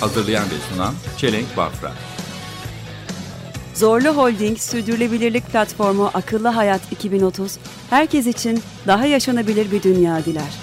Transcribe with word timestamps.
Hazırlayan 0.00 0.44
ve 0.44 0.74
sunan 0.74 0.94
Çelenk 1.16 1.56
Bafra 1.56 1.92
Zorlu 3.74 4.08
Holding 4.08 4.58
Sürdürülebilirlik 4.58 5.46
Platformu 5.46 6.10
Akıllı 6.14 6.48
Hayat 6.48 6.92
2030, 6.92 7.58
herkes 7.90 8.26
için 8.26 8.58
daha 8.86 9.06
yaşanabilir 9.06 9.72
bir 9.72 9.82
dünya 9.82 10.24
diler. 10.24 10.54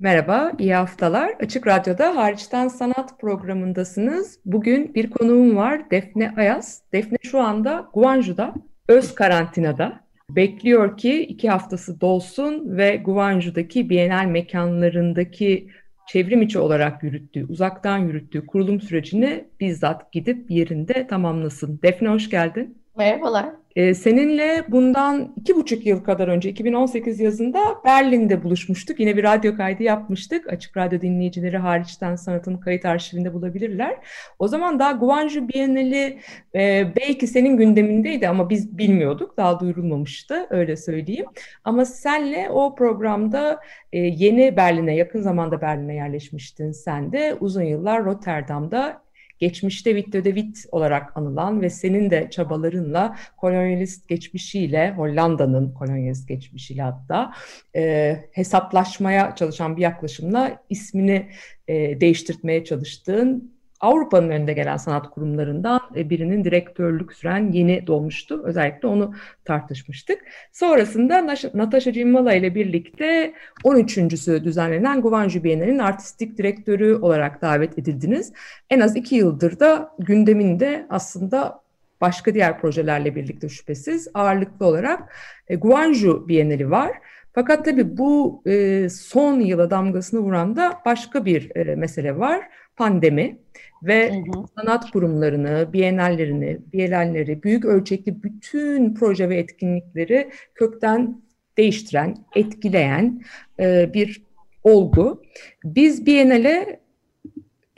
Merhaba, 0.00 0.52
iyi 0.58 0.74
haftalar. 0.74 1.34
Açık 1.40 1.66
Radyo'da 1.66 2.16
Hariçten 2.16 2.68
Sanat 2.68 3.20
programındasınız. 3.20 4.38
Bugün 4.44 4.94
bir 4.94 5.10
konuğum 5.10 5.56
var, 5.56 5.90
Defne 5.90 6.34
Ayaz. 6.36 6.82
Defne 6.92 7.18
şu 7.22 7.40
anda 7.40 7.88
Guangzhou'da, 7.94 8.54
öz 8.88 9.14
karantinada. 9.14 10.00
Bekliyor 10.30 10.96
ki 10.96 11.22
iki 11.22 11.50
haftası 11.50 12.00
dolsun 12.00 12.76
ve 12.76 12.96
Guangzhou'daki 12.96 13.90
Bienal 13.90 14.24
mekanlarındaki 14.24 15.68
çevrim 16.08 16.42
içi 16.42 16.58
olarak 16.58 17.02
yürüttüğü, 17.02 17.46
uzaktan 17.46 17.98
yürüttüğü 17.98 18.46
kurulum 18.46 18.80
sürecini 18.80 19.48
bizzat 19.60 20.12
gidip 20.12 20.50
yerinde 20.50 21.06
tamamlasın. 21.06 21.80
Defne 21.82 22.08
hoş 22.08 22.30
geldin. 22.30 22.77
Merhabalar. 22.98 23.46
Ee, 23.76 23.94
seninle 23.94 24.64
bundan 24.68 25.32
iki 25.36 25.56
buçuk 25.56 25.86
yıl 25.86 26.04
kadar 26.04 26.28
önce 26.28 26.48
2018 26.48 27.20
yazında 27.20 27.60
Berlin'de 27.84 28.44
buluşmuştuk. 28.44 29.00
Yine 29.00 29.16
bir 29.16 29.22
radyo 29.24 29.56
kaydı 29.56 29.82
yapmıştık. 29.82 30.52
Açık 30.52 30.76
Radyo 30.76 31.00
dinleyicileri 31.00 31.58
hariçten 31.58 32.16
sanatın 32.16 32.56
kayıt 32.56 32.84
arşivinde 32.84 33.34
bulabilirler. 33.34 33.96
O 34.38 34.48
zaman 34.48 34.78
daha 34.78 34.92
Guangzhou 34.92 35.48
Bienali 35.48 36.18
e, 36.54 36.92
belki 36.96 37.26
senin 37.26 37.56
gündemindeydi 37.56 38.28
ama 38.28 38.50
biz 38.50 38.78
bilmiyorduk. 38.78 39.36
Daha 39.36 39.60
duyurulmamıştı 39.60 40.46
öyle 40.50 40.76
söyleyeyim. 40.76 41.26
Ama 41.64 41.84
senle 41.84 42.50
o 42.50 42.74
programda 42.74 43.60
e, 43.92 43.98
yeni 43.98 44.56
Berlin'e 44.56 44.96
yakın 44.96 45.20
zamanda 45.20 45.60
Berlin'e 45.60 45.94
yerleşmiştin 45.94 46.72
sen 46.72 47.12
de. 47.12 47.36
Uzun 47.40 47.62
yıllar 47.62 48.04
Rotterdam'da 48.04 49.07
geçmişte 49.38 49.96
Witte 49.96 50.24
de 50.24 50.34
Witt 50.34 50.66
olarak 50.72 51.16
anılan 51.16 51.62
ve 51.62 51.70
senin 51.70 52.10
de 52.10 52.28
çabalarınla 52.30 53.16
kolonyalist 53.36 54.08
geçmişiyle, 54.08 54.94
Hollanda'nın 54.96 55.72
kolonyalist 55.72 56.28
geçmişiyle 56.28 56.82
hatta 56.82 57.32
e, 57.76 58.16
hesaplaşmaya 58.32 59.34
çalışan 59.34 59.76
bir 59.76 59.82
yaklaşımla 59.82 60.62
ismini 60.68 61.28
e, 61.68 62.00
değiştirtmeye 62.00 62.64
çalıştığın 62.64 63.57
Avrupa'nın 63.80 64.28
önünde 64.28 64.52
gelen 64.52 64.76
sanat 64.76 65.10
kurumlarından 65.10 65.80
e, 65.96 66.10
birinin 66.10 66.44
direktörlük 66.44 67.12
süren 67.12 67.52
yeni 67.52 67.86
dolmuştu. 67.86 68.42
Özellikle 68.44 68.88
onu 68.88 69.14
tartışmıştık. 69.44 70.18
Sonrasında 70.52 71.26
Natasha 71.54 71.92
Cimvala 71.92 72.34
ile 72.34 72.54
birlikte 72.54 73.34
13.sü 73.64 74.44
düzenlenen 74.44 75.00
Guangzhou 75.00 75.44
Bienali'nin 75.44 75.78
artistik 75.78 76.38
direktörü 76.38 76.94
olarak 76.94 77.42
davet 77.42 77.78
edildiniz. 77.78 78.32
En 78.70 78.80
az 78.80 78.96
iki 78.96 79.14
yıldır 79.14 79.60
da 79.60 79.90
gündeminde 79.98 80.86
aslında 80.90 81.60
başka 82.00 82.34
diğer 82.34 82.60
projelerle 82.60 83.14
birlikte 83.14 83.48
şüphesiz 83.48 84.08
ağırlıklı 84.14 84.66
olarak 84.66 85.14
e, 85.48 85.56
Guangzhou 85.56 86.28
Bienali 86.28 86.70
var. 86.70 86.92
Fakat 87.38 87.64
tabii 87.64 87.98
bu 87.98 88.42
e, 88.46 88.88
son 88.88 89.40
yıla 89.40 89.70
damgasını 89.70 90.20
vuran 90.20 90.56
da 90.56 90.80
başka 90.86 91.24
bir 91.24 91.56
e, 91.56 91.74
mesele 91.74 92.18
var. 92.18 92.40
Pandemi 92.76 93.38
ve 93.82 94.10
hı 94.10 94.14
hı. 94.14 94.44
sanat 94.58 94.90
kurumlarını, 94.90 95.72
bienallerini, 95.72 96.58
bienalleri, 96.72 97.42
büyük 97.42 97.64
ölçekli 97.64 98.22
bütün 98.22 98.94
proje 98.94 99.28
ve 99.28 99.36
etkinlikleri 99.36 100.30
kökten 100.54 101.22
değiştiren, 101.56 102.16
etkileyen 102.34 103.22
e, 103.60 103.90
bir 103.94 104.22
olgu. 104.64 105.22
Biz 105.64 106.06
Biennale 106.06 106.80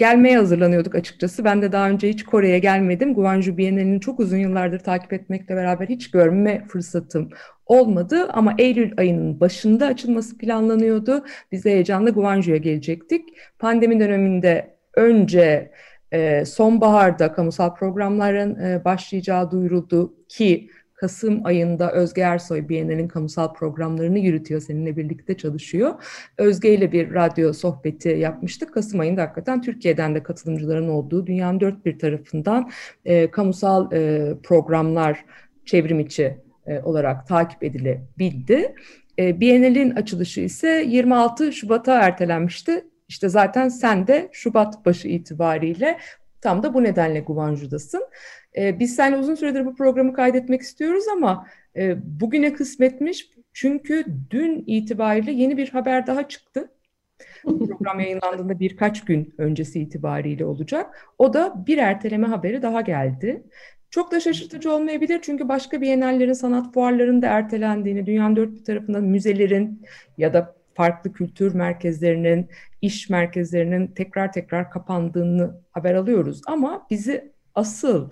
gelmeye 0.01 0.37
hazırlanıyorduk 0.37 0.95
açıkçası. 0.95 1.45
Ben 1.45 1.63
de 1.63 1.73
daha 1.73 1.91
önce 1.91 2.09
hiç 2.09 2.25
Kore'ye 2.25 2.59
gelmedim. 2.59 3.15
Guangzhou 3.15 3.57
Bienali'ni 3.57 4.01
çok 4.01 4.21
uzun 4.21 4.37
yıllardır 4.37 4.79
takip 4.79 5.13
etmekle 5.13 5.57
beraber 5.57 5.89
hiç 5.89 6.11
görme 6.11 6.65
fırsatım 6.69 7.29
olmadı 7.67 8.29
ama 8.33 8.55
Eylül 8.59 8.93
ayının 8.97 9.41
başında 9.41 9.87
açılması 9.87 10.39
planlanıyordu. 10.39 11.25
Biz 11.53 11.65
de 11.65 11.71
heyecanla 11.71 12.11
Guangzhou'ya 12.11 12.57
gelecektik. 12.57 13.29
Pandemi 13.59 14.01
döneminde 14.01 14.77
önce 14.95 15.71
e, 16.13 16.45
sonbaharda 16.45 17.33
kamusal 17.33 17.75
programların 17.75 18.55
e, 18.55 18.85
başlayacağı 18.85 19.51
duyuruldu 19.51 20.15
ki 20.29 20.71
Kasım 21.01 21.47
ayında 21.47 21.93
Özge 21.93 22.21
Ersoy 22.21 22.69
Bienal'in 22.69 23.09
kamusal 23.09 23.55
programlarını 23.55 24.19
yürütüyor, 24.19 24.61
seninle 24.61 24.97
birlikte 24.97 25.37
çalışıyor. 25.37 25.95
Özge 26.39 26.75
ile 26.75 26.93
bir 26.93 27.15
radyo 27.15 27.53
sohbeti 27.53 28.09
yapmıştık. 28.09 28.75
Kasım 28.75 29.01
ayında 29.01 29.23
hakikaten 29.23 29.63
Türkiye'den 29.63 30.15
de 30.15 30.23
katılımcıların 30.23 30.89
olduğu 30.89 31.27
dünyanın 31.27 31.61
dört 31.61 31.87
bir 31.87 31.99
tarafından 31.99 32.71
e, 33.05 33.31
kamusal 33.31 33.93
e, 33.93 34.33
programlar 34.43 35.25
çevrim 35.65 36.01
içi 36.01 36.39
e, 36.67 36.81
olarak 36.81 37.27
takip 37.27 37.65
edilebildi. 37.65 38.75
E, 39.19 39.41
Bienal'in 39.41 39.91
açılışı 39.91 40.41
ise 40.41 40.85
26 40.87 41.53
Şubat'a 41.53 42.01
ertelenmişti. 42.01 42.85
İşte 43.09 43.29
zaten 43.29 43.69
sen 43.69 44.07
de 44.07 44.29
Şubat 44.33 44.87
başı 44.87 45.09
itibariyle 45.09 45.99
tam 46.41 46.63
da 46.63 46.75
bu 46.75 46.83
nedenle 46.83 47.21
Guangzhou'dasın. 47.21 48.03
Ee, 48.57 48.79
biz 48.79 48.97
seninle 48.97 49.19
uzun 49.19 49.35
süredir 49.35 49.67
bu 49.67 49.75
programı 49.75 50.13
kaydetmek 50.13 50.61
istiyoruz 50.61 51.05
ama 51.13 51.47
e, 51.77 51.97
bugüne 52.21 52.53
kısmetmiş 52.53 53.31
çünkü 53.53 54.05
dün 54.31 54.65
itibariyle 54.67 55.33
yeni 55.33 55.57
bir 55.57 55.69
haber 55.69 56.07
daha 56.07 56.29
çıktı. 56.29 56.71
Program 57.43 58.01
yayınlandığında 58.01 58.61
birkaç 58.61 59.05
gün 59.05 59.35
öncesi 59.39 59.81
itibariyle 59.81 60.45
olacak. 60.45 61.07
O 61.19 61.33
da 61.33 61.65
bir 61.67 61.79
erteleme 61.79 62.27
haberi 62.27 62.63
daha 62.63 62.81
geldi. 62.81 63.43
Çok 63.91 64.13
da 64.13 64.21
şaşırtıcı 64.21 64.73
olmayabilir 64.73 65.19
çünkü 65.23 65.49
başka 65.49 65.81
bienallerin, 65.81 66.33
sanat 66.33 66.75
fuarlarının 66.75 67.23
da 67.23 67.27
ertelendiğini, 67.27 68.07
dünyanın 68.07 68.37
dört 68.37 68.53
bir 68.53 68.65
tarafından 68.65 69.05
müzelerin 69.05 69.87
ya 70.19 70.35
da 70.35 70.55
farklı 70.75 71.13
kültür 71.13 71.55
merkezlerinin, 71.55 72.49
iş 72.83 73.11
merkezlerinin 73.11 73.87
tekrar 73.87 74.33
tekrar 74.33 74.71
kapandığını 74.71 75.61
haber 75.71 75.95
alıyoruz. 75.95 76.41
Ama 76.47 76.87
bizi 76.91 77.33
asıl 77.55 78.11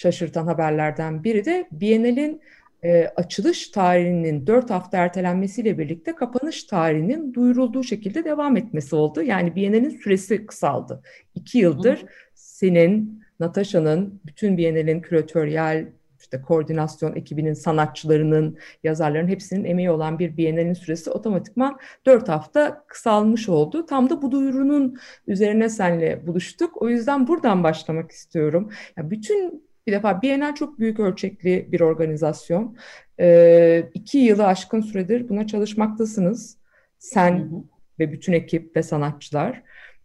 şaşırtan 0.00 0.46
haberlerden 0.46 1.24
biri 1.24 1.44
de 1.44 1.68
Bienal'in 1.72 2.40
e, 2.84 3.06
açılış 3.16 3.68
tarihinin 3.68 4.46
dört 4.46 4.70
hafta 4.70 4.98
ertelenmesiyle 4.98 5.78
birlikte 5.78 6.14
kapanış 6.14 6.64
tarihinin 6.64 7.34
duyurulduğu 7.34 7.82
şekilde 7.82 8.24
devam 8.24 8.56
etmesi 8.56 8.96
oldu. 8.96 9.22
Yani 9.22 9.56
Bienal'in 9.56 9.90
süresi 9.90 10.46
kısaldı. 10.46 11.02
İki 11.34 11.58
yıldır 11.58 12.04
senin, 12.34 13.22
Natasha'nın, 13.40 14.20
bütün 14.26 14.56
Bienal'in 14.56 15.00
küratöryel 15.00 15.86
işte 16.20 16.42
koordinasyon 16.42 17.16
ekibinin, 17.16 17.52
sanatçılarının, 17.52 18.58
yazarların 18.84 19.28
hepsinin 19.28 19.64
emeği 19.64 19.90
olan 19.90 20.18
bir 20.18 20.36
Biennale'nin 20.36 20.72
süresi 20.72 21.10
otomatikman 21.10 21.78
dört 22.06 22.28
hafta 22.28 22.84
kısalmış 22.88 23.48
oldu. 23.48 23.86
Tam 23.86 24.10
da 24.10 24.22
bu 24.22 24.32
duyurunun 24.32 24.96
üzerine 25.26 25.68
senle 25.68 26.26
buluştuk. 26.26 26.82
O 26.82 26.88
yüzden 26.88 27.28
buradan 27.28 27.64
başlamak 27.64 28.10
istiyorum. 28.10 28.70
Ya 28.96 29.10
bütün 29.10 29.69
bir 29.90 29.94
defa 29.96 30.22
Bienal 30.22 30.54
çok 30.54 30.78
büyük 30.78 31.00
ölçekli 31.00 31.68
bir 31.72 31.80
organizasyon. 31.80 32.76
Ee, 33.20 33.84
iki 33.94 34.18
yılı 34.18 34.46
aşkın 34.46 34.80
süredir 34.80 35.28
buna 35.28 35.46
çalışmaktasınız. 35.46 36.58
Sen 36.98 37.38
hı 37.38 37.42
hı. 37.42 37.64
ve 37.98 38.12
bütün 38.12 38.32
ekip 38.32 38.76
ve 38.76 38.82
sanatçılar. 38.82 39.62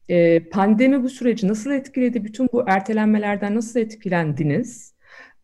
Ee, 0.09 0.49
pandemi 0.49 1.03
bu 1.03 1.09
süreci 1.09 1.47
nasıl 1.47 1.71
etkiledi? 1.71 2.23
Bütün 2.23 2.49
bu 2.53 2.63
ertelenmelerden 2.67 3.55
nasıl 3.55 3.79
etkilendiniz? 3.79 4.95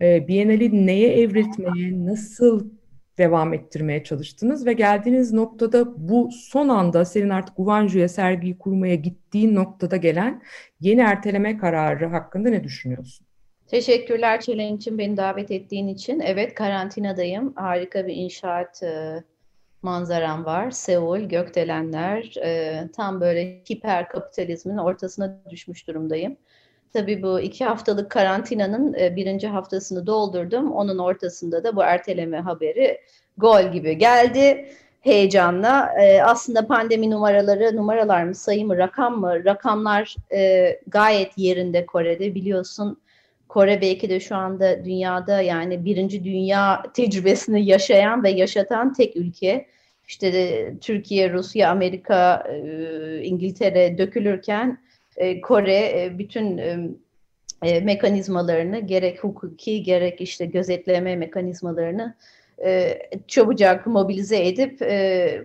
e, 0.02 0.28
Biennale'i 0.28 0.88
neye 0.88 1.22
evriltmeye, 1.22 2.06
nasıl 2.06 2.70
devam 3.18 3.54
ettirmeye 3.54 4.04
çalıştınız 4.04 4.66
ve 4.66 4.74
geldiğiniz 4.74 5.34
noktada 5.34 6.10
bu 6.10 6.30
son 6.32 6.70
anda 6.70 7.06
senin 7.06 7.30
artık 7.30 7.58
Guangzhou'ya 7.58 8.10
sergiyi 8.10 8.58
kurmaya 8.58 8.96
gittiğin 8.96 9.56
noktada 9.56 9.98
gelen 9.98 10.42
yeni 10.80 11.02
erteleme 11.02 11.58
kararı 11.58 12.06
hakkında 12.06 12.50
ne 12.50 12.64
düşünüyorsun? 12.64 13.28
Teşekkürler 13.72 14.42
Çelen 14.42 14.78
için 14.78 14.98
beni 14.98 15.18
davet 15.18 15.52
ettiğin 15.52 15.88
için. 15.88 16.20
Evet 16.20 16.56
karantinadayım. 16.56 17.54
Harika 17.56 18.08
bir 18.08 18.16
inşaat 18.16 18.84
e, 18.84 19.24
manzaram 19.82 20.46
var. 20.46 20.72
Seul, 20.72 21.20
gökdelenler, 21.20 22.36
e, 22.44 22.82
tam 22.96 23.22
böyle 23.22 23.62
hiper 23.70 24.10
kapitalizmin 24.10 24.78
ortasına 24.78 25.40
düşmüş 25.50 25.88
durumdayım. 25.88 26.38
Tabii 26.94 27.24
bu 27.24 27.40
iki 27.40 27.66
haftalık 27.66 28.12
karantinanın 28.12 28.94
e, 28.94 29.16
birinci 29.16 29.48
haftasını 29.48 30.08
doldurdum. 30.08 30.72
Onun 30.72 30.98
ortasında 30.98 31.64
da 31.64 31.76
bu 31.76 31.84
erteleme 31.84 32.40
haberi 32.40 33.02
gol 33.38 33.72
gibi 33.72 33.98
geldi 33.98 34.70
heyecanla. 35.02 35.94
E, 36.02 36.22
aslında 36.24 36.68
pandemi 36.68 37.12
numaraları, 37.12 37.76
numaralar 37.76 38.24
mı, 38.24 38.36
sayı 38.36 38.66
mı, 38.66 38.78
rakam 38.78 39.20
mı? 39.20 39.46
Rakamlar 39.46 40.16
e, 40.34 40.70
gayet 40.88 41.38
yerinde 41.38 41.86
Kore'de 41.86 42.36
biliyorsun. 42.36 42.98
Kore 43.52 43.82
belki 43.82 44.10
de 44.10 44.20
şu 44.20 44.36
anda 44.36 44.86
dünyada 44.86 45.42
yani 45.42 45.86
birinci 45.86 46.24
dünya 46.24 46.84
tecrübesini 46.94 47.66
yaşayan 47.66 48.24
ve 48.24 48.30
yaşatan 48.30 48.94
tek 48.94 49.16
ülke. 49.16 49.66
İşte 50.08 50.34
de 50.34 50.74
Türkiye, 50.82 51.34
Rusya, 51.34 51.70
Amerika, 51.70 52.44
e, 52.50 53.24
İngiltere 53.24 53.98
dökülürken 53.98 54.78
e, 55.18 55.42
Kore 55.42 56.04
e, 56.04 56.18
bütün 56.18 56.62
mekanizmalarını 57.62 58.80
gerek 58.80 59.24
hukuki 59.24 59.84
gerek 59.84 60.22
işte 60.22 60.46
gözetleme 60.46 61.16
mekanizmalarını 61.16 62.16
çabucak 63.28 63.88
mobilize 63.88 64.48
edip 64.48 64.80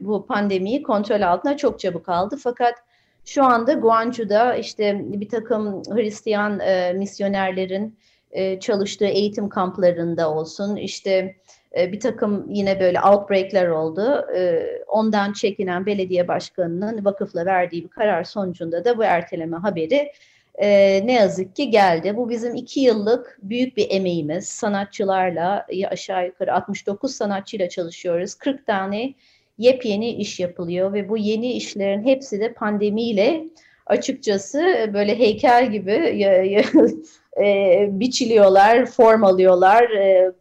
bu 0.01 0.27
pandemiyi 0.27 0.83
kontrol 0.83 1.21
altına 1.21 1.57
çok 1.57 1.81
çabuk 1.81 2.09
aldı. 2.09 2.37
Fakat 2.43 2.75
şu 3.27 3.45
anda 3.45 3.73
Guangzhou'da 3.73 4.55
işte 4.55 5.01
bir 5.05 5.29
takım 5.29 5.83
Hristiyan 5.83 6.61
misyonerlerin 6.97 7.99
çalıştığı 8.61 9.07
eğitim 9.07 9.49
kamplarında 9.49 10.31
olsun 10.31 10.77
işte 10.77 11.37
bir 11.77 12.01
takım 12.01 12.47
yine 12.51 12.81
böyle 12.81 13.01
outbreakler 13.01 13.69
oldu. 13.69 14.27
ondan 14.87 15.33
çekinen 15.33 15.87
belediye 15.87 16.29
başkanının 16.29 17.05
vakıfla 17.05 17.47
verdiği 17.47 17.85
bir 17.85 17.89
karar 17.89 18.25
sonucunda 18.25 18.85
da 18.85 18.99
bu 18.99 19.05
erteleme 19.05 19.57
haberi 19.57 20.13
ne 21.07 21.13
yazık 21.13 21.57
ki 21.57 21.71
geldi. 21.71 22.17
Bu 22.17 22.29
bizim 22.29 22.55
iki 22.55 22.81
yıllık 22.81 23.39
büyük 23.43 23.77
bir 23.77 23.87
emeğimiz. 23.91 24.49
Sanatçılarla 24.49 25.67
aşağı 25.91 26.27
yukarı 26.27 26.55
69 26.55 27.15
sanatçıyla 27.15 27.69
çalışıyoruz. 27.69 28.35
40 28.35 28.67
tane 28.67 29.15
yepyeni 29.59 30.11
iş 30.11 30.41
yapılıyor 30.41 30.93
ve 30.93 31.09
bu 31.09 31.17
yeni 31.17 31.53
işlerin 31.53 32.05
hepsi 32.05 32.41
de 32.41 32.53
pandemiyle 32.53 33.45
açıkçası 33.87 34.91
böyle 34.95 35.19
heykel 35.19 35.71
gibi 35.71 35.93
e, 37.45 37.89
biçiliyorlar, 37.91 38.87
form 38.87 39.25
alıyorlar. 39.25 39.91
E, 39.91 40.33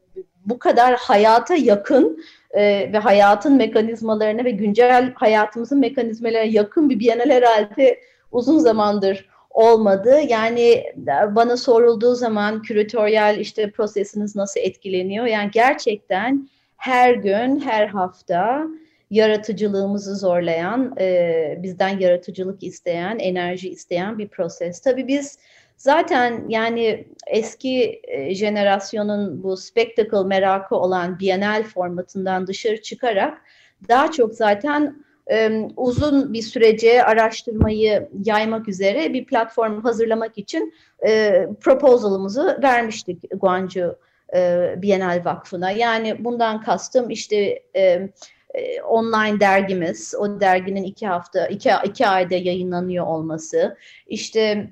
bu 0.45 0.59
kadar 0.59 0.95
hayata 0.95 1.55
yakın 1.55 2.23
e, 2.51 2.93
ve 2.93 2.97
hayatın 2.97 3.55
mekanizmalarına 3.55 4.43
ve 4.43 4.51
güncel 4.51 5.13
hayatımızın 5.15 5.79
mekanizmalarına 5.79 6.51
yakın 6.51 6.89
bir 6.89 6.99
Biennale 6.99 7.33
herhalde 7.33 7.99
uzun 8.31 8.59
zamandır 8.59 9.29
olmadı. 9.49 10.19
Yani 10.29 10.83
bana 11.31 11.57
sorulduğu 11.57 12.15
zaman 12.15 12.61
küratöryel 12.61 13.37
işte 13.39 13.71
prosesiniz 13.71 14.35
nasıl 14.35 14.59
etkileniyor? 14.59 15.25
Yani 15.25 15.49
gerçekten 15.53 16.49
her 16.77 17.13
gün, 17.13 17.59
her 17.59 17.87
hafta 17.87 18.67
yaratıcılığımızı 19.15 20.15
zorlayan, 20.15 20.95
e, 20.99 21.59
bizden 21.63 21.99
yaratıcılık 21.99 22.63
isteyen, 22.63 23.19
enerji 23.19 23.69
isteyen 23.69 24.17
bir 24.17 24.27
proses. 24.27 24.79
Tabii 24.79 25.07
biz 25.07 25.37
Zaten 25.77 26.45
yani 26.49 27.07
eski 27.27 28.01
e, 28.03 28.35
jenerasyonun 28.35 29.43
bu 29.43 29.57
spectacle 29.57 30.23
merakı 30.23 30.75
olan 30.75 31.19
Bienal 31.19 31.63
formatından 31.63 32.47
dışarı 32.47 32.81
çıkarak 32.81 33.41
daha 33.89 34.11
çok 34.11 34.33
zaten 34.33 35.05
e, 35.31 35.67
uzun 35.77 36.33
bir 36.33 36.41
sürece 36.41 37.03
araştırmayı 37.03 38.09
yaymak 38.25 38.67
üzere 38.67 39.13
bir 39.13 39.25
platform 39.25 39.81
hazırlamak 39.81 40.37
için 40.37 40.73
e, 41.07 41.45
proposalımızı 41.61 42.59
vermiştik 42.63 43.23
Guangzhou 43.41 43.95
e, 44.35 44.73
Bienal 44.77 45.21
Vakfı'na. 45.25 45.71
Yani 45.71 46.25
bundan 46.25 46.61
kastım 46.61 47.09
işte 47.09 47.63
e, 47.75 48.09
e, 48.55 48.81
online 48.81 49.39
dergimiz, 49.39 50.15
o 50.19 50.39
derginin 50.39 50.83
iki 50.83 51.07
hafta, 51.07 51.47
iki, 51.47 51.71
iki 51.85 52.07
ayda 52.07 52.35
yayınlanıyor 52.35 53.05
olması, 53.05 53.77
işte 54.07 54.69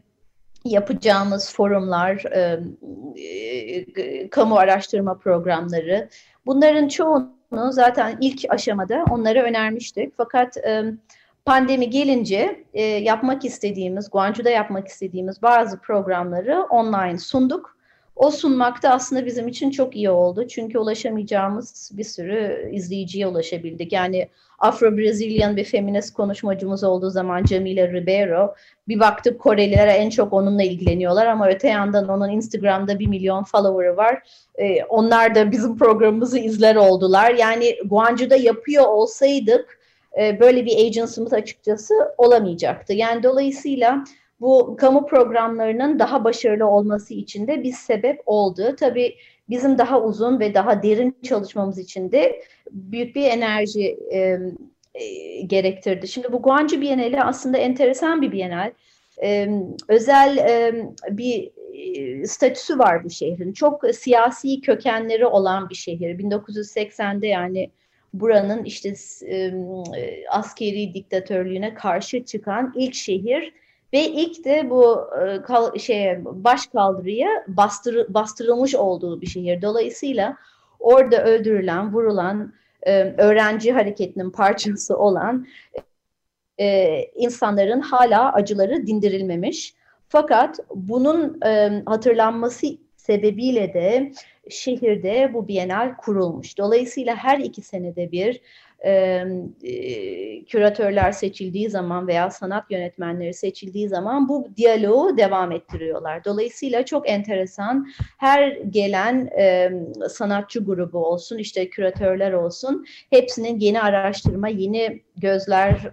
yapacağımız 0.65 1.53
forumlar, 1.53 2.23
e, 2.31 2.59
e, 4.01 4.29
kamu 4.29 4.55
araştırma 4.55 5.17
programları 5.17 6.09
bunların 6.45 6.87
çoğunu 6.87 7.71
zaten 7.71 8.17
ilk 8.21 8.45
aşamada 8.49 9.05
onlara 9.11 9.43
önermiştik. 9.43 10.13
Fakat 10.17 10.57
e, 10.57 10.83
pandemi 11.45 11.89
gelince 11.89 12.63
e, 12.73 12.81
yapmak 12.83 13.45
istediğimiz, 13.45 14.09
Guangzhou'da 14.11 14.49
yapmak 14.49 14.87
istediğimiz 14.87 15.41
bazı 15.41 15.79
programları 15.79 16.63
online 16.63 17.17
sunduk. 17.17 17.77
O 18.15 18.31
sunmakta 18.31 18.89
aslında 18.89 19.25
bizim 19.25 19.47
için 19.47 19.71
çok 19.71 19.95
iyi 19.95 20.09
oldu. 20.09 20.47
Çünkü 20.47 20.77
ulaşamayacağımız 20.79 21.91
bir 21.93 22.03
sürü 22.03 22.69
izleyiciye 22.71 23.27
ulaşabildik. 23.27 23.91
Yani 23.91 24.27
Afro-Brezilyan 24.59 25.55
bir 25.55 25.63
feminist 25.63 26.13
konuşmacımız 26.13 26.83
olduğu 26.83 27.09
zaman 27.09 27.43
Camila 27.43 27.87
Ribeiro 27.87 28.55
bir 28.87 28.99
baktık 28.99 29.39
Korelilere 29.39 29.91
en 29.91 30.09
çok 30.09 30.33
onunla 30.33 30.63
ilgileniyorlar 30.63 31.25
ama 31.25 31.47
öte 31.47 31.67
yandan 31.67 32.09
onun 32.09 32.29
Instagram'da 32.29 32.99
bir 32.99 33.07
milyon 33.07 33.43
follower'ı 33.43 33.97
var. 33.97 34.23
Ee, 34.55 34.83
onlar 34.83 35.35
da 35.35 35.51
bizim 35.51 35.77
programımızı 35.77 36.39
izler 36.39 36.75
oldular. 36.75 37.33
Yani 37.33 37.77
Guangzhou'da 37.85 38.35
yapıyor 38.35 38.87
olsaydık 38.87 39.79
e, 40.21 40.39
böyle 40.39 40.65
bir 40.65 40.77
agency'miz 40.77 41.33
açıkçası 41.33 41.93
olamayacaktı. 42.17 42.93
Yani 42.93 43.23
dolayısıyla 43.23 44.03
bu 44.43 44.75
kamu 44.77 45.05
programlarının 45.05 45.99
daha 45.99 46.23
başarılı 46.23 46.67
olması 46.67 47.13
için 47.13 47.47
de 47.47 47.63
bir 47.63 47.71
sebep 47.71 48.21
oldu. 48.25 48.75
Tabii 48.79 49.15
bizim 49.49 49.77
daha 49.77 50.01
uzun 50.01 50.39
ve 50.39 50.53
daha 50.53 50.83
derin 50.83 51.17
çalışmamız 51.23 51.77
için 51.77 52.11
de 52.11 52.43
büyük 52.71 53.15
bir 53.15 53.23
enerji 53.23 53.97
e, 54.11 54.39
e, 54.95 55.41
gerektirdi. 55.41 56.07
Şimdi 56.07 56.31
bu 56.31 56.41
Guangzhou 56.41 56.81
Bienali 56.81 57.21
aslında 57.21 57.57
enteresan 57.57 58.21
bir 58.21 58.31
bienal. 58.31 58.71
E, 59.23 59.49
özel 59.87 60.37
e, 60.37 60.85
bir 61.09 61.51
statüsü 62.25 62.79
var 62.79 63.03
bu 63.03 63.09
şehrin. 63.09 63.53
Çok 63.53 63.83
siyasi 63.95 64.61
kökenleri 64.61 65.25
olan 65.25 65.69
bir 65.69 65.75
şehir. 65.75 66.19
1980'de 66.19 67.27
yani 67.27 67.69
buranın 68.13 68.63
işte 68.63 68.93
e, 69.29 69.53
askeri 70.29 70.93
diktatörlüğüne 70.93 71.73
karşı 71.73 72.25
çıkan 72.25 72.73
ilk 72.75 72.95
şehir 72.95 73.53
ve 73.93 74.07
ilk 74.07 74.45
de 74.45 74.69
bu 74.69 75.09
e, 75.21 75.41
kal, 75.41 75.77
şeye 75.77 76.21
baş 76.25 76.67
kaldırıya 76.67 77.29
bastır, 77.47 78.13
bastırılmış 78.13 78.75
olduğu 78.75 79.21
bir 79.21 79.27
şehir. 79.27 79.61
Dolayısıyla 79.61 80.37
orada 80.79 81.23
öldürülen, 81.23 81.93
vurulan 81.93 82.53
e, 82.81 83.03
öğrenci 83.17 83.71
hareketinin 83.71 84.29
parçası 84.29 84.97
olan 84.97 85.47
e, 86.59 86.99
insanların 87.15 87.81
hala 87.81 88.33
acıları 88.33 88.87
dindirilmemiş. 88.87 89.73
Fakat 90.07 90.59
bunun 90.75 91.41
e, 91.45 91.83
hatırlanması 91.85 92.67
sebebiyle 92.97 93.73
de 93.73 94.11
şehirde 94.49 95.31
bu 95.33 95.47
Bienal 95.47 95.95
kurulmuş. 95.97 96.57
Dolayısıyla 96.57 97.15
her 97.15 97.39
iki 97.39 97.61
senede 97.61 98.11
bir 98.11 98.41
e, 98.83 99.25
küratörler 100.47 101.11
seçildiği 101.11 101.69
zaman 101.69 102.07
veya 102.07 102.29
sanat 102.29 102.71
yönetmenleri 102.71 103.33
seçildiği 103.33 103.89
zaman 103.89 104.29
bu 104.29 104.47
diyaloğu 104.57 105.17
devam 105.17 105.51
ettiriyorlar. 105.51 106.25
Dolayısıyla 106.25 106.85
çok 106.85 107.09
enteresan 107.09 107.87
her 108.17 108.47
gelen 108.51 109.29
e, 109.39 109.71
sanatçı 110.09 110.65
grubu 110.65 110.97
olsun 111.05 111.37
işte 111.37 111.69
küratörler 111.69 112.31
olsun 112.31 112.85
hepsinin 113.09 113.59
yeni 113.59 113.81
araştırma, 113.81 114.47
yeni 114.47 115.01
gözler, 115.17 115.91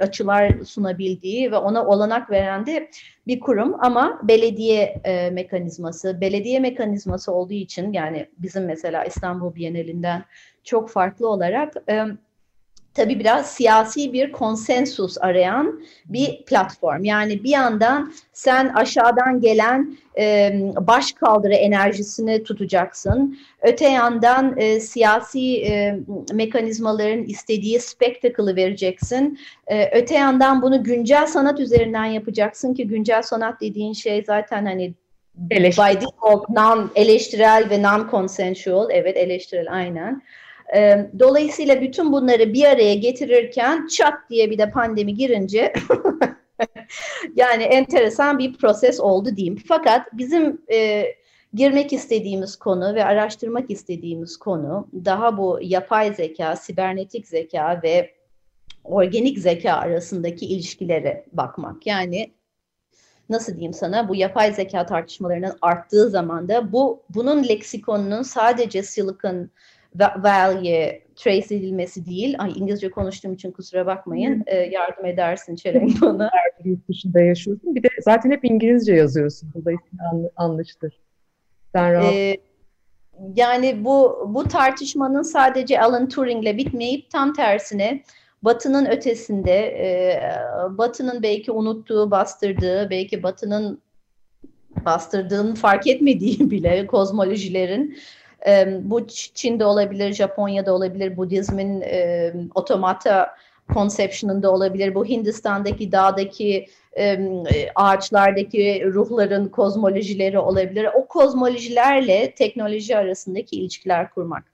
açılar 0.00 0.64
sunabildiği 0.64 1.52
ve 1.52 1.56
ona 1.56 1.86
olanak 1.86 2.30
veren 2.30 2.66
de 2.66 2.90
bir 3.26 3.40
kurum. 3.40 3.76
Ama 3.84 4.20
belediye 4.22 5.00
e, 5.04 5.30
mekanizması, 5.30 6.20
belediye 6.20 6.60
mekanizması 6.60 7.32
olduğu 7.32 7.54
için 7.54 7.92
yani 7.92 8.26
bizim 8.38 8.64
mesela 8.64 9.04
İstanbul 9.04 9.54
Bienalinden 9.54 10.24
çok 10.64 10.90
farklı 10.90 11.28
olarak 11.28 11.74
e, 11.88 12.04
tabii 12.96 13.20
biraz 13.20 13.50
siyasi 13.50 14.12
bir 14.12 14.32
konsensus 14.32 15.18
arayan 15.20 15.80
bir 16.06 16.44
platform. 16.44 17.04
Yani 17.04 17.44
bir 17.44 17.50
yandan 17.50 18.12
sen 18.32 18.68
aşağıdan 18.68 19.40
gelen 19.40 19.98
e, 20.18 20.52
baş 20.80 21.12
kaldırı 21.12 21.54
enerjisini 21.54 22.42
tutacaksın. 22.42 23.38
Öte 23.62 23.88
yandan 23.88 24.54
e, 24.58 24.80
siyasi 24.80 25.62
e, 25.62 25.98
mekanizmaların 26.32 27.24
istediği 27.24 27.80
spektaklı 27.80 28.56
vereceksin. 28.56 29.38
E, 29.66 29.98
öte 29.98 30.14
yandan 30.14 30.62
bunu 30.62 30.84
güncel 30.84 31.26
sanat 31.26 31.60
üzerinden 31.60 32.04
yapacaksın 32.04 32.74
ki 32.74 32.86
güncel 32.86 33.22
sanat 33.22 33.60
dediğin 33.60 33.92
şey 33.92 34.24
zaten 34.24 34.66
hani 34.66 34.94
Eleştirel. 35.50 35.94
by 35.94 36.00
default 36.00 36.48
non 36.48 36.90
eleştirel 36.94 37.66
ve 37.70 37.82
non 37.82 38.08
consensual 38.10 38.88
evet 38.90 39.16
eleştirel 39.16 39.66
aynen. 39.72 40.22
E, 40.74 41.10
dolayısıyla 41.18 41.80
bütün 41.80 42.12
bunları 42.12 42.52
bir 42.52 42.64
araya 42.64 42.94
getirirken 42.94 43.86
çat 43.86 44.14
diye 44.30 44.50
bir 44.50 44.58
de 44.58 44.70
pandemi 44.70 45.14
girince 45.14 45.72
yani 47.36 47.62
enteresan 47.62 48.38
bir 48.38 48.56
proses 48.56 49.00
oldu 49.00 49.36
diyeyim. 49.36 49.58
Fakat 49.68 50.06
bizim 50.12 50.62
e, 50.72 51.06
girmek 51.54 51.92
istediğimiz 51.92 52.56
konu 52.56 52.94
ve 52.94 53.04
araştırmak 53.04 53.70
istediğimiz 53.70 54.36
konu 54.36 54.88
daha 55.04 55.38
bu 55.38 55.58
yapay 55.62 56.14
zeka, 56.14 56.56
sibernetik 56.56 57.26
zeka 57.26 57.80
ve 57.82 58.10
organik 58.84 59.38
zeka 59.38 59.72
arasındaki 59.72 60.46
ilişkilere 60.46 61.26
bakmak. 61.32 61.86
Yani 61.86 62.32
nasıl 63.28 63.52
diyeyim 63.52 63.74
sana 63.74 64.08
bu 64.08 64.16
yapay 64.16 64.52
zeka 64.52 64.86
tartışmalarının 64.86 65.58
arttığı 65.62 66.10
zaman 66.10 66.48
da 66.48 66.72
bu 66.72 67.02
bunun 67.10 67.48
leksikonunun 67.48 68.22
sadece 68.22 68.82
Silicon 68.82 69.50
Valley 69.98 71.02
trace 71.16 71.54
edilmesi 71.54 72.06
değil. 72.06 72.36
Ay 72.38 72.52
İngilizce 72.56 72.90
konuştuğum 72.90 73.32
için 73.32 73.50
kusura 73.50 73.86
bakmayın. 73.86 74.42
E, 74.46 74.56
yardım 74.56 75.06
edersin 75.06 75.56
Çelenk 75.56 76.02
bana. 76.02 76.30
Yurt 76.64 76.88
dışında 76.88 77.20
yaşıyorsun. 77.20 77.74
Bir 77.74 77.82
de 77.82 77.88
zaten 78.00 78.30
hep 78.30 78.44
İngilizce 78.44 78.94
yazıyorsun. 78.94 79.50
Dolayısıyla 79.54 80.10
anlı- 80.12 80.30
anlaşılır. 80.36 81.00
Sen 81.72 81.92
rahat. 81.92 82.14
Ee, 82.14 82.36
yani 83.36 83.84
bu 83.84 84.26
bu 84.34 84.44
tartışmanın 84.44 85.22
sadece 85.22 85.80
Alan 85.80 86.08
Turing'le 86.08 86.56
bitmeyip 86.56 87.10
tam 87.10 87.32
tersine 87.32 88.02
Batı'nın 88.42 88.86
ötesinde, 88.86 89.52
e, 89.52 90.20
Batı'nın 90.70 91.22
belki 91.22 91.52
unuttuğu, 91.52 92.10
bastırdığı, 92.10 92.90
belki 92.90 93.22
Batı'nın 93.22 93.82
bastırdığını 94.84 95.54
fark 95.54 95.86
etmediği 95.86 96.38
bile 96.50 96.86
kozmolojilerin 96.86 97.90
e, 97.90 97.96
bu 98.82 99.06
Çin'de 99.06 99.64
olabilir, 99.64 100.12
Japonya'da 100.12 100.74
olabilir, 100.74 101.16
Budizmin 101.16 101.84
otomata 102.54 103.34
conception'ında 103.74 104.52
olabilir, 104.52 104.94
bu 104.94 105.06
Hindistan'daki 105.06 105.92
dağdaki 105.92 106.66
ağaçlardaki 107.74 108.84
ruhların 108.86 109.48
kozmolojileri 109.48 110.38
olabilir. 110.38 110.88
O 110.94 111.06
kozmolojilerle 111.06 112.30
teknoloji 112.30 112.96
arasındaki 112.96 113.56
ilişkiler 113.56 114.10
kurmak. 114.10 114.44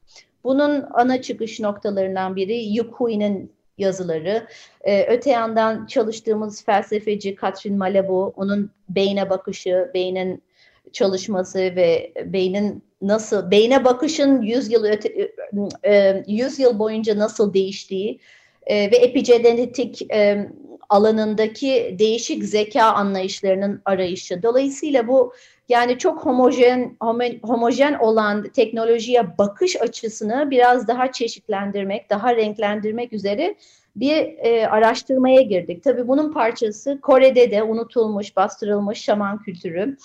Bunun 0.45 0.85
ana 0.93 1.23
çıkış 1.23 1.61
noktalarından 1.61 2.37
biri 2.37 2.65
Yukui'nin 2.65 3.53
yazıları. 3.79 4.47
Ee, 4.81 5.07
öte 5.09 5.31
yandan 5.31 5.87
çalıştığımız 5.87 6.65
felsefeci 6.65 7.35
Katrin 7.35 7.79
Malabou, 7.79 8.33
onun 8.37 8.71
beyne 8.89 9.31
bakışı, 9.31 9.91
beynin 9.95 10.43
çalışması 10.93 11.59
ve 11.59 12.12
beynin 12.25 12.83
nasıl, 13.03 13.51
beyne 13.51 13.85
bakışın 13.85 14.43
100 14.43 14.73
yıl 14.73 14.85
öte, 14.85 15.31
e, 15.85 16.25
100 16.27 16.59
yıl 16.59 16.79
boyunca 16.79 17.19
nasıl 17.19 17.55
değiştiği 17.55 18.21
e, 18.67 18.91
ve 18.91 18.97
epigenetik 18.97 20.12
e, 20.12 20.49
alanındaki 20.89 21.97
değişik 21.99 22.45
zeka 22.45 22.83
anlayışlarının 22.83 23.83
arayışı. 23.85 24.43
Dolayısıyla 24.43 25.09
bu 25.09 25.33
yani 25.69 25.99
çok 25.99 26.27
homojen 26.27 26.97
homo- 27.01 27.41
homojen 27.43 27.95
olan 27.95 28.43
teknolojiye 28.43 29.39
bakış 29.39 29.81
açısını 29.81 30.51
biraz 30.51 30.89
daha 30.89 31.12
çeşitlendirmek, 31.12 32.11
daha 32.11 32.37
renklendirmek 32.37 33.12
üzere 33.12 33.55
bir 33.97 34.17
e, 34.39 34.67
araştırmaya 34.67 35.43
girdik. 35.43 35.85
Tabii 35.85 36.09
bunun 36.09 36.33
parçası 36.33 37.01
Kore'de 37.01 37.51
de 37.51 37.62
unutulmuş, 37.62 38.37
bastırılmış 38.37 39.03
şaman 39.03 39.43
kültürü, 39.43 39.97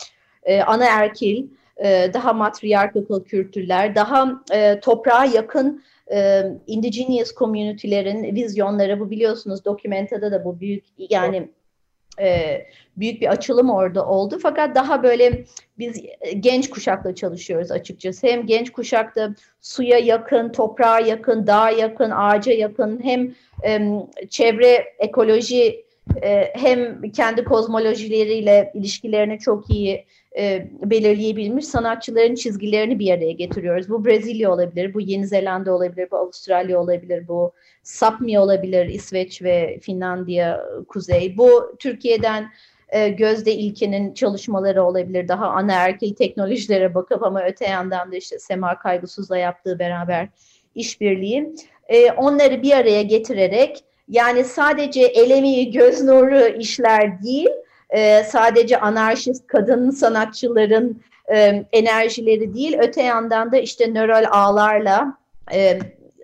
e, 0.47 0.61
anaerkil, 0.61 1.47
e, 1.77 2.13
daha 2.13 2.33
matriarkal 2.33 3.23
kültürler, 3.23 3.95
daha 3.95 4.43
e, 4.51 4.79
toprağa 4.79 5.25
yakın 5.25 5.83
e, 6.11 6.43
indigenous 6.67 7.35
community'lerin 7.35 8.35
vizyonları 8.35 8.99
bu 8.99 9.09
biliyorsunuz 9.09 9.65
Dokumenta'da 9.65 10.31
da 10.31 10.45
bu 10.45 10.59
büyük 10.59 10.83
yani 10.97 11.49
e, 12.21 12.61
büyük 12.97 13.21
bir 13.21 13.27
açılım 13.27 13.69
orada 13.69 14.07
oldu. 14.07 14.39
Fakat 14.41 14.75
daha 14.75 15.03
böyle 15.03 15.43
biz 15.79 16.03
genç 16.39 16.69
kuşakla 16.69 17.15
çalışıyoruz 17.15 17.71
açıkçası. 17.71 18.27
Hem 18.27 18.45
genç 18.45 18.71
kuşakta 18.71 19.35
suya 19.61 19.97
yakın, 19.97 20.51
toprağa 20.51 20.99
yakın, 20.99 21.47
dağa 21.47 21.69
yakın, 21.69 22.11
ağaca 22.11 22.53
yakın 22.53 23.03
hem 23.03 23.35
e, 23.63 23.99
çevre 24.29 24.85
ekoloji 24.99 25.87
e, 26.23 26.51
hem 26.53 27.11
kendi 27.11 27.43
kozmolojileriyle 27.43 28.71
ilişkilerini 28.73 29.39
çok 29.39 29.69
iyi 29.69 30.05
e, 30.37 30.67
belirleyebilmiş 30.83 31.65
sanatçıların 31.65 32.35
çizgilerini 32.35 32.99
bir 32.99 33.13
araya 33.13 33.31
getiriyoruz. 33.31 33.89
Bu 33.89 34.05
Brezilya 34.05 34.51
olabilir, 34.51 34.93
bu 34.93 35.01
Yeni 35.01 35.27
Zelanda 35.27 35.73
olabilir, 35.73 36.07
bu 36.11 36.17
Avustralya 36.17 36.79
olabilir, 36.79 37.27
bu 37.27 37.51
Sapmi 37.83 38.39
olabilir, 38.39 38.85
İsveç 38.85 39.41
ve 39.41 39.79
Finlandiya, 39.81 40.65
Kuzey. 40.87 41.37
Bu 41.37 41.75
Türkiye'den 41.79 42.49
e, 42.89 43.09
Gözde 43.09 43.53
İlke'nin 43.53 44.13
çalışmaları 44.13 44.83
olabilir. 44.83 45.27
Daha 45.27 45.47
anaerkil 45.47 46.13
teknolojilere 46.13 46.95
bakıp 46.95 47.23
ama 47.23 47.43
öte 47.43 47.65
yandan 47.65 48.11
da 48.11 48.15
işte 48.15 48.39
Sema 48.39 48.79
Kaygısız'la 48.79 49.37
yaptığı 49.37 49.79
beraber 49.79 50.29
işbirliği. 50.75 51.55
E, 51.87 52.11
onları 52.11 52.61
bir 52.61 52.71
araya 52.71 53.01
getirerek 53.01 53.83
yani 54.09 54.43
sadece 54.43 55.01
el 55.01 55.29
emeği, 55.29 55.71
göz 55.71 56.03
nuru 56.03 56.47
işler 56.47 57.23
değil, 57.23 57.49
e, 57.89 58.23
sadece 58.23 58.79
anarşist 58.79 59.47
kadın 59.47 59.89
sanatçıların 59.89 61.01
e, 61.33 61.65
enerjileri 61.71 62.53
değil, 62.53 62.77
öte 62.79 63.03
yandan 63.03 63.51
da 63.51 63.57
işte 63.57 63.93
nöral 63.93 64.25
ağlarla 64.31 65.17
e, 65.53 65.79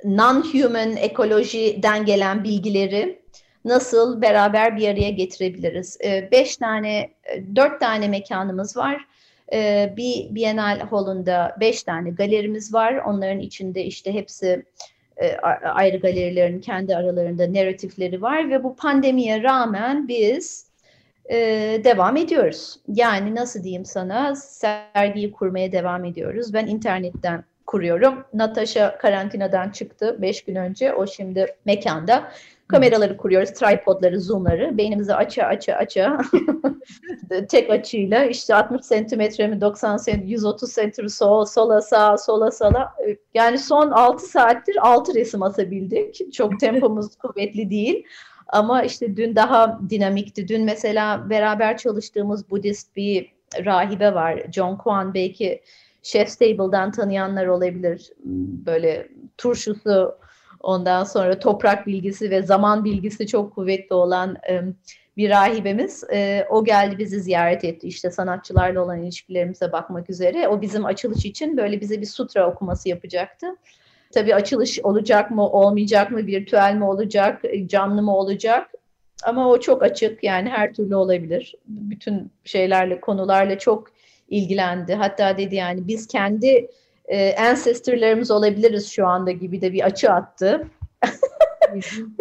non-human 0.05 0.97
ekolojiden 0.97 2.05
gelen 2.05 2.43
bilgileri 2.43 3.19
nasıl 3.65 4.21
beraber 4.21 4.77
bir 4.77 4.87
araya 4.87 5.09
getirebiliriz? 5.09 5.97
E, 6.03 6.31
beş 6.31 6.57
tane, 6.57 7.09
e, 7.23 7.55
dört 7.55 7.79
tane 7.79 8.07
mekanımız 8.07 8.77
var. 8.77 9.05
E, 9.53 9.93
bir 9.97 10.35
Bienal 10.35 10.79
Hall'unda 10.79 11.57
beş 11.59 11.83
tane 11.83 12.09
galerimiz 12.09 12.73
var. 12.73 12.93
Onların 12.93 13.39
içinde 13.39 13.83
işte 13.83 14.13
hepsi 14.13 14.65
ayrı 15.63 15.97
galerilerin 15.97 16.59
kendi 16.59 16.95
aralarında 16.95 17.53
narratifleri 17.53 18.21
var 18.21 18.49
ve 18.49 18.63
bu 18.63 18.75
pandemiye 18.75 19.43
rağmen 19.43 20.07
biz 20.07 20.65
e, 21.29 21.37
devam 21.83 22.17
ediyoruz. 22.17 22.79
Yani 22.87 23.35
nasıl 23.35 23.63
diyeyim 23.63 23.85
sana 23.85 24.35
sergiyi 24.35 25.31
kurmaya 25.31 25.71
devam 25.71 26.05
ediyoruz. 26.05 26.53
Ben 26.53 26.67
internetten 26.67 27.43
kuruyorum. 27.65 28.25
Natasha 28.33 28.97
karantinadan 28.97 29.69
çıktı 29.69 30.17
5 30.21 30.43
gün 30.43 30.55
önce. 30.55 30.93
O 30.93 31.07
şimdi 31.07 31.55
mekanda. 31.65 32.31
Kameraları 32.67 33.17
kuruyoruz, 33.17 33.51
tripodları, 33.53 34.21
zoomları. 34.21 34.77
Beynimizi 34.77 35.15
aça 35.15 35.43
aça 35.43 35.73
aça 35.73 36.17
tek 37.49 37.69
açıyla 37.69 38.25
işte 38.25 38.55
60 38.55 38.85
santimetre 38.85 39.47
mi 39.47 39.61
90 39.61 39.97
santimetre 39.97 40.31
130 40.31 40.71
santimetre 40.71 41.09
sol, 41.09 41.45
sola 41.45 41.81
sağ 41.81 42.17
sola 42.17 42.51
sala 42.51 42.93
yani 43.33 43.57
son 43.57 43.91
6 43.91 44.25
saattir 44.25 44.77
6 44.81 45.15
resim 45.15 45.43
atabildik. 45.43 46.33
Çok 46.33 46.59
tempomuz 46.59 47.15
kuvvetli 47.15 47.69
değil. 47.69 48.05
Ama 48.47 48.83
işte 48.83 49.17
dün 49.17 49.35
daha 49.35 49.79
dinamikti. 49.89 50.47
Dün 50.47 50.63
mesela 50.63 51.29
beraber 51.29 51.77
çalıştığımız 51.77 52.49
Budist 52.49 52.95
bir 52.95 53.33
rahibe 53.65 54.13
var. 54.13 54.43
John 54.51 54.77
Kwan 54.77 55.13
belki 55.13 55.61
Chef's 56.03 56.35
Table'dan 56.35 56.91
tanıyanlar 56.91 57.47
olabilir. 57.47 58.11
Böyle 58.65 59.07
turşusu 59.37 60.17
ondan 60.63 61.03
sonra 61.03 61.39
toprak 61.39 61.87
bilgisi 61.87 62.31
ve 62.31 62.41
zaman 62.41 62.85
bilgisi 62.85 63.27
çok 63.27 63.55
kuvvetli 63.55 63.93
olan 63.93 64.37
e, 64.49 64.61
bir 65.17 65.29
rahibemiz. 65.29 66.03
E, 66.13 66.45
o 66.49 66.65
geldi 66.65 66.97
bizi 66.97 67.19
ziyaret 67.19 67.63
etti. 67.63 67.87
İşte 67.87 68.11
sanatçılarla 68.11 68.81
olan 68.81 69.01
ilişkilerimize 69.01 69.71
bakmak 69.71 70.09
üzere. 70.09 70.47
O 70.47 70.61
bizim 70.61 70.85
açılış 70.85 71.25
için 71.25 71.57
böyle 71.57 71.81
bize 71.81 72.01
bir 72.01 72.05
sutra 72.05 72.49
okuması 72.51 72.89
yapacaktı. 72.89 73.47
Tabii 74.13 74.35
açılış 74.35 74.79
olacak 74.79 75.31
mı, 75.31 75.49
olmayacak 75.49 76.11
mı, 76.11 76.17
virtüel 76.17 76.75
mi 76.75 76.83
olacak, 76.83 77.41
canlı 77.65 78.01
mı 78.01 78.17
olacak? 78.17 78.71
Ama 79.23 79.49
o 79.49 79.59
çok 79.59 79.83
açık 79.83 80.23
yani 80.23 80.49
her 80.49 80.73
türlü 80.73 80.95
olabilir. 80.95 81.55
Bütün 81.67 82.31
şeylerle, 82.43 83.01
konularla 83.01 83.59
çok 83.59 83.87
ilgilendi. 84.29 84.93
Hatta 84.93 85.37
dedi 85.37 85.55
yani 85.55 85.87
biz 85.87 86.07
kendi 86.07 86.67
e, 87.05 87.35
ancestorlarımız 87.35 88.31
olabiliriz 88.31 88.91
şu 88.91 89.07
anda 89.07 89.31
gibi 89.31 89.61
de 89.61 89.73
bir 89.73 89.85
açı 89.85 90.11
attı. 90.11 90.67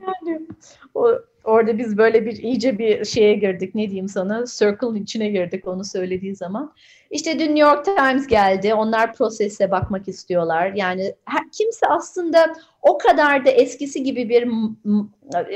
yani 0.02 0.46
o, 0.94 1.18
orada 1.44 1.78
biz 1.78 1.98
böyle 1.98 2.26
bir 2.26 2.36
iyice 2.36 2.78
bir 2.78 3.04
şeye 3.04 3.34
girdik. 3.34 3.74
Ne 3.74 3.86
diyeyim 3.86 4.08
sana? 4.08 4.44
Circle'ın 4.46 4.94
içine 4.94 5.28
girdik 5.28 5.68
onu 5.68 5.84
söylediği 5.84 6.36
zaman. 6.36 6.74
İşte 7.10 7.38
dün 7.38 7.56
New 7.56 7.60
York 7.60 7.84
Times 7.84 8.26
geldi. 8.26 8.74
Onlar 8.74 9.14
prosese 9.14 9.70
bakmak 9.70 10.08
istiyorlar. 10.08 10.72
Yani 10.74 11.14
her, 11.24 11.50
kimse 11.52 11.86
aslında 11.86 12.54
o 12.82 12.98
kadar 12.98 13.44
da 13.44 13.50
eskisi 13.50 14.02
gibi 14.02 14.28
bir 14.28 14.48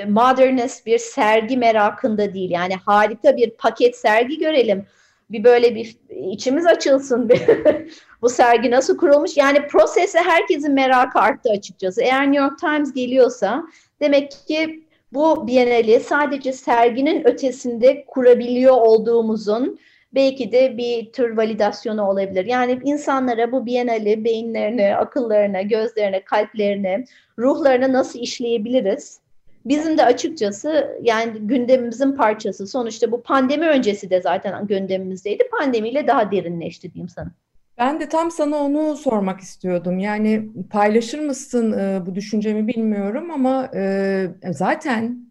modernist 0.08 0.86
bir 0.86 0.98
sergi 0.98 1.56
merakında 1.56 2.34
değil. 2.34 2.50
Yani 2.50 2.74
harika 2.74 3.36
bir 3.36 3.50
paket 3.50 3.96
sergi 3.96 4.38
görelim. 4.38 4.86
Bir 5.30 5.44
böyle 5.44 5.74
bir 5.74 5.96
içimiz 6.30 6.66
açılsın. 6.66 7.30
bu 8.22 8.28
sergi 8.28 8.70
nasıl 8.70 8.96
kurulmuş? 8.96 9.36
Yani 9.36 9.66
prosese 9.66 10.18
herkesin 10.18 10.72
merakı 10.72 11.18
arttı 11.18 11.50
açıkçası. 11.50 12.02
Eğer 12.02 12.26
New 12.26 12.42
York 12.42 12.58
Times 12.58 12.92
geliyorsa 12.92 13.64
demek 14.00 14.30
ki 14.30 14.86
bu 15.12 15.46
Biennale 15.46 16.00
sadece 16.00 16.52
serginin 16.52 17.26
ötesinde 17.26 18.04
kurabiliyor 18.06 18.76
olduğumuzun 18.76 19.78
belki 20.14 20.52
de 20.52 20.76
bir 20.76 21.12
tür 21.12 21.36
validasyonu 21.36 22.08
olabilir. 22.08 22.44
Yani 22.44 22.80
insanlara 22.84 23.52
bu 23.52 23.66
Biennale 23.66 24.24
beyinlerine, 24.24 24.96
akıllarına, 24.96 25.62
gözlerine, 25.62 26.24
kalplerine, 26.24 27.04
ruhlarına 27.38 27.92
nasıl 27.92 28.18
işleyebiliriz? 28.18 29.20
Bizim 29.64 29.98
de 29.98 30.04
açıkçası 30.04 30.98
yani 31.02 31.32
gündemimizin 31.40 32.12
parçası. 32.12 32.66
Sonuçta 32.66 33.12
bu 33.12 33.22
pandemi 33.22 33.68
öncesi 33.68 34.10
de 34.10 34.20
zaten 34.20 34.66
gündemimizdeydi. 34.66 35.48
Pandemiyle 35.58 36.06
daha 36.06 36.32
derinleşti 36.32 36.94
diyeyim 36.94 37.08
sana. 37.08 37.30
Ben 37.78 38.00
de 38.00 38.08
tam 38.08 38.30
sana 38.30 38.56
onu 38.56 38.96
sormak 38.96 39.40
istiyordum. 39.40 39.98
Yani 39.98 40.48
paylaşır 40.70 41.18
mısın 41.18 41.72
e, 41.72 42.06
bu 42.06 42.14
düşüncemi 42.14 42.66
bilmiyorum 42.68 43.30
ama 43.30 43.70
e, 43.74 44.26
zaten 44.50 45.26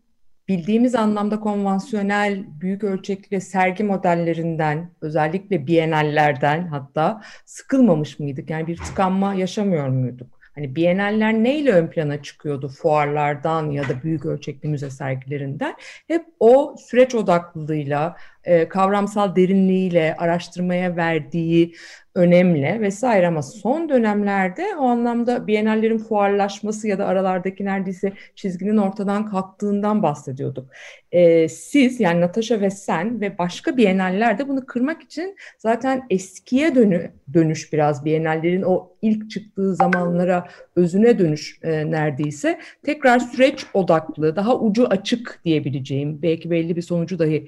bildiğimiz 0.48 0.96
anlamda 0.96 1.40
konvansiyonel 1.40 2.46
büyük 2.62 2.84
ölçekli 2.84 3.42
sergi 3.42 3.84
modellerinden 3.84 4.92
özellikle 5.02 5.68
bienallerden 5.68 6.68
hatta 6.68 7.22
sıkılmamış 7.46 8.20
mıydık? 8.20 8.50
Yani 8.50 8.68
bir 8.68 8.78
tıkanma 8.78 9.34
yaşamıyor 9.34 9.88
muyduk? 9.88 10.40
Hani 10.56 10.76
bienaller 10.76 11.34
neyle 11.34 11.72
ön 11.72 11.88
plana 11.88 12.22
çıkıyordu 12.22 12.68
fuarlardan 12.68 13.72
ya 13.72 13.84
da 13.90 14.04
büyük 14.04 14.26
ölçekli 14.26 14.70
müze 14.70 14.90
sergilerinden? 14.90 15.76
Hep 16.08 16.26
o 16.40 16.76
süreç 16.80 17.16
odaklılığıyla, 17.16 18.16
e, 18.46 18.68
kavramsal 18.68 19.36
derinliğiyle, 19.36 20.16
araştırmaya 20.18 20.96
verdiği 20.96 21.74
önemli 22.16 22.82
vesaire 22.82 23.28
ama 23.28 23.42
son 23.42 23.90
dönemlerde 23.90 24.66
o 24.80 24.86
anlamda 24.86 25.48
bienallerin 25.48 25.98
fuarlaşması 25.98 26.88
ya 26.88 27.00
da 27.00 27.06
aralardaki 27.06 27.66
neredeyse 27.66 28.14
çizginin 28.36 28.78
ortadan 28.78 29.26
kalktığından 29.26 30.04
bahsediyorduk. 30.04 30.70
Ee, 31.12 31.50
siz 31.50 32.00
yani 32.00 32.22
Natasha 32.22 32.62
ve 32.62 32.70
sen 32.70 33.22
ve 33.22 33.38
başka 33.38 33.78
bienallerde 33.78 34.48
bunu 34.48 34.66
kırmak 34.66 35.02
için 35.02 35.36
zaten 35.58 36.04
eskiye 36.10 36.76
dönü, 36.76 37.12
dönüş 37.34 37.74
biraz 37.74 38.06
bienallerin 38.06 38.62
o 38.62 38.92
ilk 39.02 39.32
çıktığı 39.32 39.76
zamanlara 39.76 40.48
özüne 40.76 41.20
dönüş 41.20 41.60
e, 41.64 41.92
neredeyse 41.92 42.60
tekrar 42.84 43.20
süreç 43.20 43.66
odaklı 43.74 44.36
daha 44.36 44.60
ucu 44.60 44.88
açık 44.88 45.40
diyebileceğim 45.46 46.22
belki 46.22 46.52
belli 46.52 46.76
bir 46.76 46.82
sonucu 46.82 47.20
dahi 47.20 47.48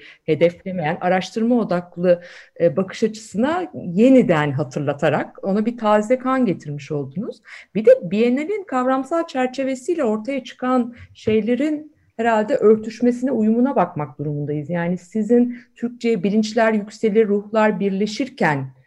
hedeflemeyen 0.87 0.97
araştırma 1.01 1.55
odaklı 1.55 2.21
e, 2.59 2.77
bakış 2.77 3.03
açısına 3.03 3.71
yeniden 3.73 4.51
hatırlatarak 4.51 5.43
ona 5.43 5.65
bir 5.65 5.77
taze 5.77 6.17
kan 6.17 6.45
getirmiş 6.45 6.91
oldunuz. 6.91 7.41
Bir 7.75 7.85
de 7.85 7.91
Biennale'in 8.03 8.63
kavramsal 8.63 9.27
çerçevesiyle 9.27 10.03
ortaya 10.03 10.43
çıkan 10.43 10.95
şeylerin 11.13 11.91
herhalde 12.17 12.55
örtüşmesine, 12.55 13.31
uyumuna 13.31 13.75
bakmak 13.75 14.19
durumundayız. 14.19 14.69
Yani 14.69 14.97
sizin 14.97 15.57
Türkçe 15.75 16.23
bilinçler 16.23 16.73
yükselir, 16.73 17.27
ruhlar 17.27 17.79
birleşirken 17.79 18.77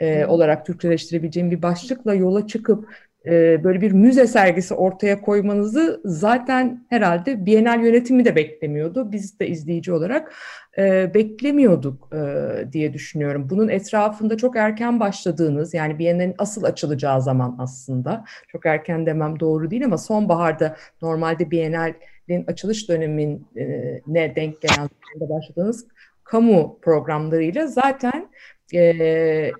e, 0.00 0.26
olarak 0.26 0.66
Türkçeleştirebileceğim 0.66 1.50
bir 1.50 1.62
başlıkla 1.62 2.14
yola 2.14 2.46
çıkıp 2.46 2.88
e, 3.26 3.64
böyle 3.64 3.80
bir 3.80 3.92
müze 3.92 4.26
sergisi 4.26 4.74
ortaya 4.74 5.20
koymanızı 5.20 6.00
zaten 6.04 6.86
herhalde 6.88 7.46
Bienal 7.46 7.84
yönetimi 7.84 8.24
de 8.24 8.36
beklemiyordu. 8.36 9.12
Biz 9.12 9.40
de 9.40 9.48
izleyici 9.48 9.92
olarak 9.92 10.34
e, 10.78 11.14
beklemiyorduk 11.14 12.08
e, 12.14 12.72
diye 12.72 12.92
düşünüyorum. 12.92 13.50
Bunun 13.50 13.68
etrafında 13.68 14.36
çok 14.36 14.56
erken 14.56 15.00
başladığınız 15.00 15.74
yani 15.74 15.98
Biennale'nin 15.98 16.34
asıl 16.38 16.64
açılacağı 16.64 17.22
zaman 17.22 17.56
aslında 17.58 18.24
çok 18.48 18.66
erken 18.66 19.06
demem 19.06 19.40
doğru 19.40 19.70
değil 19.70 19.84
ama 19.84 19.98
sonbaharda 19.98 20.76
normalde 21.02 21.50
Biennale'nin 21.50 22.46
açılış 22.46 22.88
dönemine 22.88 24.36
denk 24.36 24.60
gelen 24.60 24.88
başladığınız 25.20 25.86
kamu 26.24 26.78
programlarıyla 26.82 27.66
zaten 27.66 28.28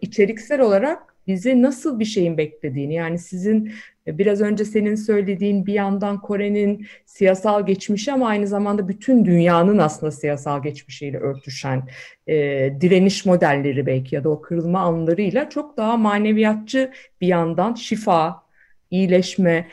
içeriksel 0.01 0.61
olarak 0.61 1.14
bizi 1.27 1.63
nasıl 1.63 1.99
bir 1.99 2.05
şeyin 2.05 2.39
beklediğini 2.39 2.95
yani 2.95 3.19
sizin 3.19 3.73
e, 4.07 4.19
biraz 4.19 4.41
önce 4.41 4.65
senin 4.65 4.95
söylediğin 4.95 5.67
bir 5.67 5.73
yandan 5.73 6.21
Kore'nin 6.21 6.87
siyasal 7.07 7.67
geçmişi 7.67 8.13
ama 8.13 8.29
aynı 8.29 8.47
zamanda 8.47 8.89
bütün 8.89 9.25
dünyanın 9.25 9.79
aslında 9.79 10.13
siyasal 10.13 10.63
geçmişiyle 10.63 11.19
örtüşen 11.19 11.89
e, 12.27 12.35
direniş 12.81 13.27
modelleri 13.27 13.87
belki 13.87 14.15
ya 14.15 14.25
da 14.25 14.29
o 14.29 14.41
kırılma 14.41 14.81
anlarıyla 14.81 15.51
çok 15.51 15.77
daha 15.77 15.97
maneviyatçı 15.97 16.91
bir 17.21 17.27
yandan 17.27 17.75
şifa, 17.75 18.43
iyileşme, 18.91 19.69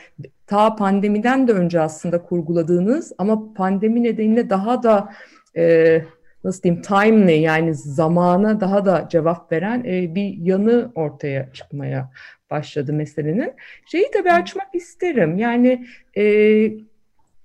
ta 0.46 0.76
pandemiden 0.76 1.48
de 1.48 1.52
önce 1.52 1.80
aslında 1.80 2.22
kurguladığınız 2.22 3.12
ama 3.18 3.54
pandemi 3.54 4.02
nedeniyle 4.02 4.50
daha 4.50 4.82
da 4.82 5.12
e, 5.56 6.02
nasıl 6.44 6.62
diyeyim 6.62 6.82
timely 6.82 7.40
yani 7.40 7.74
zamana 7.74 8.60
daha 8.60 8.84
da 8.84 9.08
cevap 9.10 9.52
veren 9.52 9.84
e, 9.84 10.14
bir 10.14 10.36
yanı 10.38 10.92
ortaya 10.94 11.52
çıkmaya 11.52 12.10
başladı 12.50 12.92
meselenin. 12.92 13.52
Şeyi 13.86 14.10
tabii 14.14 14.32
açmak 14.32 14.74
isterim. 14.74 15.38
Yani 15.38 15.86
e, 16.16 16.24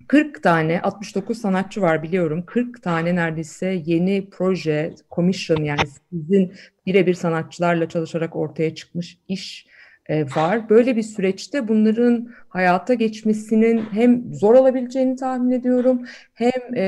40 0.08 0.44
tane 0.44 0.82
69 0.82 1.38
sanatçı 1.38 1.82
var 1.82 2.04
biliyorum. 2.04 2.44
40 2.46 2.84
tane 2.84 3.16
neredeyse 3.16 3.82
yeni 3.86 4.30
proje, 4.30 4.96
commission 5.12 5.64
yani 5.64 5.82
sizin 6.10 6.54
birebir 6.86 7.14
sanatçılarla 7.14 7.90
çalışarak 7.90 8.36
ortaya 8.36 8.76
çıkmış 8.76 9.18
iş 9.28 9.68
var. 10.10 10.70
Böyle 10.70 10.96
bir 10.96 11.04
süreçte 11.04 11.68
bunların 11.68 12.30
hayata 12.50 12.94
geçmesinin 12.94 13.84
hem 13.92 14.34
zor 14.34 14.56
olabileceğini 14.56 15.16
tahmin 15.16 15.52
ediyorum 15.52 16.02
hem 16.34 16.76
e, 16.76 16.84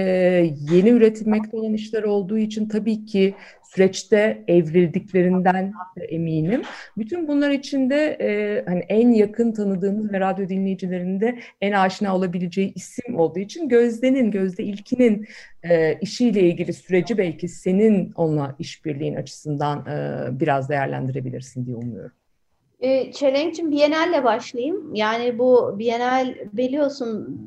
yeni 0.71 0.89
üretilmekte 0.89 1.57
olan 1.57 1.73
işler 1.73 2.03
olduğu 2.03 2.37
için 2.37 2.69
tabii 2.69 3.05
ki 3.05 3.35
süreçte 3.75 4.43
evrildiklerinden 4.47 5.73
eminim. 6.09 6.61
Bütün 6.97 7.27
bunlar 7.27 7.51
içinde 7.51 8.17
e, 8.21 8.63
hani 8.65 8.79
en 8.79 9.09
yakın 9.09 9.51
tanıdığımız 9.51 10.13
ve 10.13 10.19
radyo 10.19 10.49
dinleyicilerinde 10.49 11.39
en 11.61 11.71
aşina 11.71 12.15
olabileceği 12.15 12.73
isim 12.73 13.19
olduğu 13.19 13.39
için 13.39 13.69
Gözde'nin, 13.69 14.31
Gözde 14.31 14.63
İlkin'in 14.63 15.27
e, 15.63 15.93
işiyle 16.01 16.41
ilgili 16.41 16.73
süreci 16.73 17.17
belki 17.17 17.47
senin 17.47 18.11
onunla 18.15 18.55
işbirliğin 18.59 19.15
açısından 19.15 19.85
e, 19.85 20.39
biraz 20.39 20.69
değerlendirebilirsin 20.69 21.65
diye 21.65 21.75
umuyorum. 21.75 22.18
E, 22.79 23.11
Çelenk'cim 23.11 23.71
Biennale 23.71 24.23
başlayayım. 24.23 24.95
Yani 24.95 25.39
bu 25.39 25.79
Biennale 25.79 26.47
biliyorsun 26.53 27.39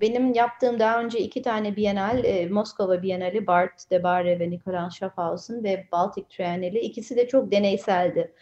benim 0.00 0.34
yaptığım 0.34 0.78
daha 0.78 1.00
önce 1.00 1.18
iki 1.18 1.42
tane 1.42 1.76
Biennale, 1.76 2.28
e, 2.28 2.46
Moskova 2.46 3.02
Biennale, 3.02 3.46
Bart 3.46 3.90
Debare 3.90 4.40
ve 4.40 4.50
Nicolas 4.50 4.94
Schaffhausen 4.94 5.64
ve 5.64 5.86
Baltic 5.92 6.24
Triennale 6.28 6.80
ikisi 6.80 7.16
de 7.16 7.28
çok 7.28 7.52
deneyseldi. 7.52 8.32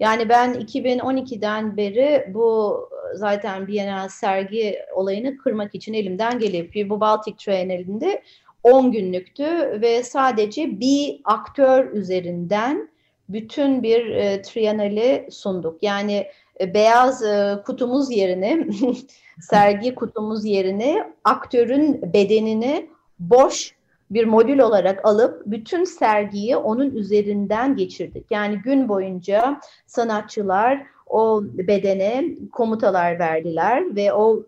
Yani 0.00 0.28
ben 0.28 0.54
2012'den 0.54 1.76
beri 1.76 2.34
bu 2.34 2.80
zaten 3.14 3.66
Biennale 3.66 4.08
sergi 4.08 4.78
olayını 4.94 5.36
kırmak 5.36 5.74
için 5.74 5.94
elimden 5.94 6.38
gelip 6.38 6.90
bu 6.90 7.00
Baltic 7.00 7.36
Triennale'inde 7.36 8.22
10 8.62 8.92
günlüktü 8.92 9.44
ve 9.80 10.02
sadece 10.02 10.80
bir 10.80 11.20
aktör 11.24 11.92
üzerinden 11.92 12.88
bütün 13.28 13.82
bir 13.82 14.10
e, 14.10 14.42
triyanali 14.42 15.28
sunduk. 15.30 15.82
Yani 15.82 16.26
e, 16.60 16.74
beyaz 16.74 17.22
e, 17.22 17.62
kutumuz 17.66 18.10
yerine, 18.10 18.66
sergi 19.40 19.94
kutumuz 19.94 20.44
yerine 20.44 21.12
aktörün 21.24 22.12
bedenini 22.12 22.90
boş 23.18 23.76
bir 24.10 24.24
modül 24.24 24.58
olarak 24.58 25.04
alıp 25.04 25.42
bütün 25.46 25.84
sergiyi 25.84 26.56
onun 26.56 26.90
üzerinden 26.90 27.76
geçirdik. 27.76 28.26
Yani 28.30 28.56
gün 28.56 28.88
boyunca 28.88 29.60
sanatçılar 29.86 30.82
o 31.06 31.42
bedene 31.44 32.24
komutalar 32.52 33.18
verdiler 33.18 33.96
ve 33.96 34.12
o 34.12 34.42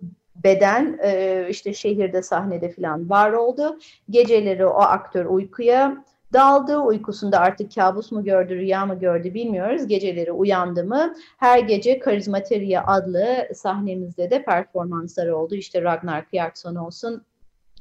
beden 0.45 0.99
e, 1.03 1.47
işte 1.51 1.75
şehirde 1.75 2.23
sahnede 2.23 2.71
falan 2.71 3.11
var 3.11 3.33
oldu. 3.33 3.79
Geceleri 4.11 4.67
o 4.67 4.81
aktör 4.81 5.25
uykuya 5.25 6.05
Daldı 6.33 6.79
uykusunda 6.79 7.38
artık 7.38 7.75
kabus 7.75 8.12
mu 8.12 8.25
gördü, 8.25 8.55
rüya 8.55 8.87
mı 8.87 8.99
gördü 8.99 9.35
bilmiyoruz. 9.35 9.87
Geceleri 9.87 10.33
uyandı 10.33 10.85
mı? 10.85 11.14
Her 11.38 11.59
gece 11.59 11.99
Karizmateria 11.99 12.87
adlı 12.87 13.49
sahnemizde 13.55 14.31
de 14.31 14.45
performansları 14.45 15.37
oldu. 15.37 15.55
İşte 15.55 15.83
Ragnar 15.83 16.31
Kjarkson 16.31 16.75
olsun, 16.75 17.23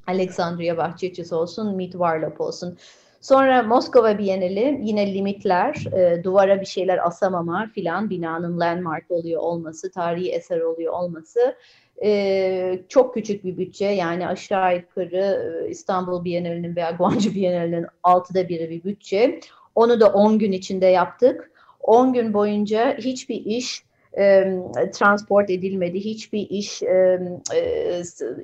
Alexandria 0.07 0.77
Bahçeçis 0.77 1.33
olsun, 1.33 1.75
Meet 1.75 1.91
Warlop 1.91 2.41
olsun. 2.41 2.77
Sonra 3.21 3.63
Moskova 3.63 4.17
Bienali 4.17 4.79
yine 4.83 5.13
limitler, 5.13 5.85
e, 5.93 6.23
duvara 6.23 6.61
bir 6.61 6.65
şeyler 6.65 7.07
asamama 7.07 7.67
filan, 7.73 8.09
binanın 8.09 8.59
landmark 8.59 9.11
oluyor 9.11 9.41
olması, 9.41 9.91
tarihi 9.91 10.31
eser 10.31 10.61
oluyor 10.61 10.93
olması 10.93 11.55
e, 12.03 12.79
çok 12.89 13.13
küçük 13.13 13.43
bir 13.43 13.57
bütçe 13.57 13.85
yani 13.85 14.27
aşağı 14.27 14.75
yukarı 14.75 15.67
İstanbul 15.69 16.23
Bienalinin 16.23 16.75
veya 16.75 16.91
Guangzhou 16.91 17.35
Bienalinin 17.35 17.85
altıda 18.03 18.49
biri 18.49 18.69
bir 18.69 18.83
bütçe. 18.83 19.39
Onu 19.75 19.99
da 19.99 20.13
10 20.13 20.39
gün 20.39 20.51
içinde 20.51 20.85
yaptık. 20.85 21.51
10 21.79 22.13
gün 22.13 22.33
boyunca 22.33 22.97
hiçbir 22.97 23.45
iş 23.45 23.83
e, 24.17 24.53
transport 24.93 25.49
edilmedi, 25.49 25.99
hiçbir 25.99 26.49
iş 26.49 26.83
e, 26.83 27.19
e, 27.55 28.03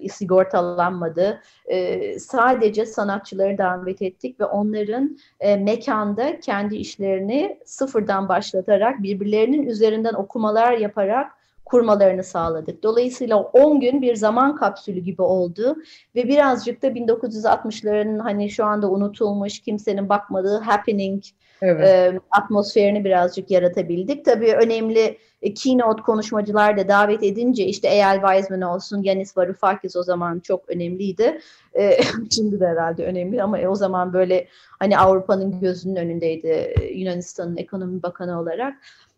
sigortalanmadı. 0.09 1.41
E, 1.65 2.19
sadece 2.19 2.85
sanatçıları 2.85 3.57
davet 3.57 4.01
ettik 4.01 4.39
ve 4.39 4.45
onların 4.45 5.17
e, 5.39 5.55
mekanda 5.55 6.39
kendi 6.39 6.75
işlerini 6.75 7.59
sıfırdan 7.65 8.29
başlatarak 8.29 9.03
birbirlerinin 9.03 9.67
üzerinden 9.67 10.13
okumalar 10.13 10.73
yaparak 10.73 11.31
kurmalarını 11.65 12.23
sağladık. 12.23 12.83
Dolayısıyla 12.83 13.37
10 13.37 13.79
gün 13.79 14.01
bir 14.01 14.15
zaman 14.15 14.55
kapsülü 14.55 14.99
gibi 14.99 15.21
oldu 15.21 15.75
ve 16.15 16.27
birazcık 16.27 16.81
da 16.81 16.87
1960'ların 16.87 18.19
hani 18.19 18.49
şu 18.49 18.65
anda 18.65 18.89
unutulmuş 18.91 19.59
kimsenin 19.59 20.09
bakmadığı 20.09 20.57
happening 20.57 21.23
evet. 21.61 21.87
e, 21.87 22.19
atmosferini 22.31 23.05
birazcık 23.05 23.51
yaratabildik. 23.51 24.25
Tabii 24.25 24.53
önemli 24.53 25.17
e, 25.41 25.53
keynote 25.53 26.01
konuşmacılar 26.01 26.77
da 26.77 26.87
davet 26.87 27.23
edince 27.23 27.65
işte 27.65 27.87
Eyal 27.87 28.15
Weizmann 28.15 28.61
olsun, 28.61 29.03
Yanis 29.03 29.37
Varoufakis 29.37 29.95
o 29.95 30.03
zaman 30.03 30.39
çok 30.39 30.69
önemliydi. 30.69 31.39
E, 31.77 31.97
şimdi 32.35 32.59
de 32.59 32.67
herhalde 32.67 33.05
önemli 33.05 33.43
ama 33.43 33.59
e, 33.59 33.67
o 33.67 33.75
zaman 33.75 34.13
böyle 34.13 34.47
hani 34.79 34.97
Avrupa'nın 34.97 35.59
gözünün 35.59 35.95
önündeydi 35.95 36.47
e, 36.47 36.93
Yunanistan'ın 36.93 37.57
ekonomi 37.57 38.03
bakanı 38.03 38.39
olarak. 38.39 38.73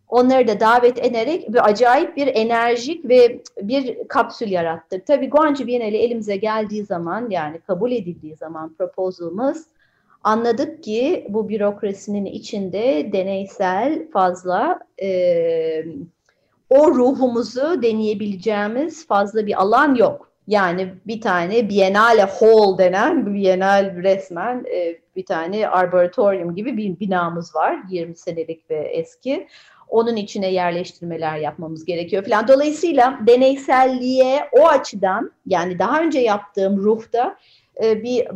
Onları 0.10 0.48
da 0.48 0.60
davet 0.60 1.06
ederek 1.06 1.54
bir 1.54 1.66
acayip 1.66 2.18
bir 2.18 2.28
enerjik 2.28 3.10
ve 3.10 3.42
bir 3.62 4.08
kapsül 4.08 4.52
yarattık. 4.52 5.08
Tabii 5.08 5.30
Guangzhou 5.30 5.68
Bienali 5.68 5.98
elimize 5.98 6.36
geldiği 6.36 6.86
zaman 6.86 7.30
yani 7.30 7.60
kabul 7.60 7.92
edildiği 7.92 8.36
zaman 8.36 8.74
proposalımız 8.74 9.66
anladık 10.24 10.84
ki 10.84 11.28
bu 11.30 11.50
bürokrasinin 11.50 12.26
içinde 12.26 13.10
deneysel 13.14 14.12
fazla 14.12 14.80
e, 15.02 15.86
o 16.70 16.92
ruhumuzu 16.92 17.82
deneyebileceğimiz 17.82 19.08
fazla 19.08 19.46
bir 19.46 19.62
alan 19.62 19.96
yok. 19.96 20.32
Yani 20.48 20.94
bir 21.08 21.22
tane 21.22 21.70
Biennale 21.70 22.24
Hall 22.24 22.78
denen 22.78 23.34
Biennale 23.34 24.04
resmen 24.04 24.66
e, 24.74 25.00
bir 25.16 25.26
tane 25.26 25.68
arboretorium 25.68 26.56
gibi 26.56 26.78
bir 26.78 27.00
binamız 27.00 27.56
var. 27.56 27.80
20 27.90 28.16
senelik 28.16 28.70
ve 28.70 28.76
eski. 28.76 29.48
Onun 29.90 30.16
içine 30.16 30.52
yerleştirmeler 30.52 31.38
yapmamız 31.38 31.86
gerekiyor 31.86 32.24
falan. 32.26 32.48
Dolayısıyla 32.48 33.20
deneyselliğe 33.28 34.50
o 34.52 34.68
açıdan 34.68 35.32
yani 35.46 35.80
daha 35.80 36.02
önce 36.02 36.20
yaptığım 36.20 36.78
ruhta 36.78 37.38
e, 37.84 38.04
bir 38.04 38.28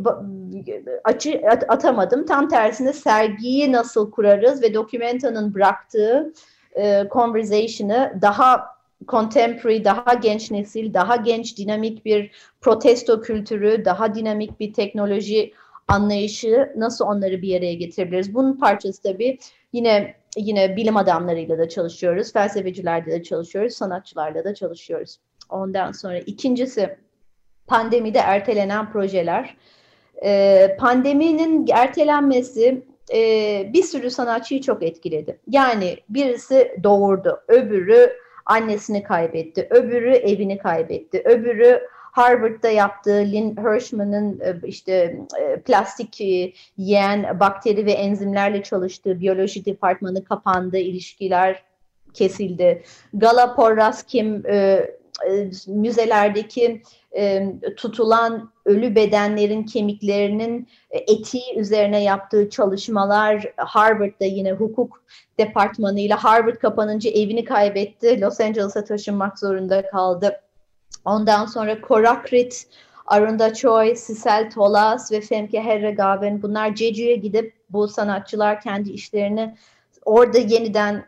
açı 1.04 1.42
atamadım. 1.68 2.26
Tam 2.26 2.48
tersine 2.48 2.92
sergiyi 2.92 3.72
nasıl 3.72 4.10
kurarız 4.10 4.62
ve 4.62 4.74
Dokumenta'nın 4.74 5.54
bıraktığı 5.54 6.32
e, 6.76 7.04
conversation'ı 7.12 8.18
daha 8.22 8.66
contemporary, 9.08 9.84
daha 9.84 10.14
genç 10.14 10.50
nesil, 10.50 10.94
daha 10.94 11.16
genç 11.16 11.58
dinamik 11.58 12.04
bir 12.04 12.30
protesto 12.60 13.20
kültürü, 13.20 13.84
daha 13.84 14.14
dinamik 14.14 14.60
bir 14.60 14.72
teknoloji 14.72 15.52
anlayışı 15.90 16.72
nasıl 16.76 17.04
onları 17.04 17.42
bir 17.42 17.58
araya 17.58 17.74
getirebiliriz? 17.74 18.34
Bunun 18.34 18.58
parçası 18.58 19.02
tabii 19.02 19.38
yine 19.72 20.14
yine 20.36 20.76
bilim 20.76 20.96
adamlarıyla 20.96 21.58
da 21.58 21.68
çalışıyoruz, 21.68 22.32
felsefecilerle 22.32 23.06
de 23.06 23.22
çalışıyoruz, 23.22 23.74
sanatçılarla 23.74 24.44
da 24.44 24.54
çalışıyoruz. 24.54 25.16
Ondan 25.48 25.92
sonra 25.92 26.18
ikincisi 26.18 26.96
pandemide 27.66 28.18
ertelenen 28.18 28.92
projeler. 28.92 29.56
Ee, 30.24 30.76
pandeminin 30.80 31.66
ertelenmesi 31.72 32.82
e, 33.14 33.70
bir 33.72 33.82
sürü 33.82 34.10
sanatçıyı 34.10 34.60
çok 34.60 34.82
etkiledi. 34.82 35.40
Yani 35.46 35.96
birisi 36.08 36.76
doğurdu, 36.82 37.40
öbürü 37.48 38.12
annesini 38.46 39.02
kaybetti, 39.02 39.68
öbürü 39.70 40.12
evini 40.12 40.58
kaybetti, 40.58 41.22
öbürü 41.24 41.80
Harvard'da 42.12 42.68
yaptığı 42.68 43.24
Lynn 43.32 43.56
Hirschman'ın 43.56 44.40
e, 44.40 44.66
işte 44.66 44.92
e, 45.40 45.60
plastik 45.60 46.20
e, 46.20 46.52
yiyen 46.76 47.40
bakteri 47.40 47.86
ve 47.86 47.92
enzimlerle 47.92 48.62
çalıştığı 48.62 49.20
biyoloji 49.20 49.64
departmanı 49.64 50.24
kapandı, 50.24 50.78
ilişkiler 50.78 51.62
kesildi. 52.14 52.82
Gala 53.14 53.54
Porras 53.54 54.02
Kim 54.02 54.42
müzelerdeki 55.66 56.82
tutulan 57.76 58.50
ölü 58.64 58.94
bedenlerin 58.94 59.62
kemiklerinin 59.62 60.68
etiği 60.90 61.56
üzerine 61.56 62.02
yaptığı 62.02 62.50
çalışmalar 62.50 63.52
Harvard'da 63.56 64.24
yine 64.24 64.52
hukuk 64.52 65.04
departmanıyla 65.38 66.24
Harvard 66.24 66.56
kapanınca 66.56 67.10
evini 67.10 67.44
kaybetti. 67.44 68.20
Los 68.20 68.40
Angeles'a 68.40 68.84
taşınmak 68.84 69.38
zorunda 69.38 69.86
kaldı. 69.86 70.40
Ondan 71.04 71.46
sonra 71.46 71.80
Korakrit, 71.80 72.66
Arunda 73.06 73.54
Choi, 73.54 73.96
Sisel 73.96 74.50
Tolas 74.50 75.12
ve 75.12 75.20
Femke 75.20 75.60
Herregaven 75.60 76.42
bunlar 76.42 76.76
Jeju'ya 76.76 77.14
gidip 77.14 77.54
bu 77.70 77.88
sanatçılar 77.88 78.60
kendi 78.60 78.90
işlerini 78.90 79.54
orada 80.04 80.38
yeniden 80.38 81.04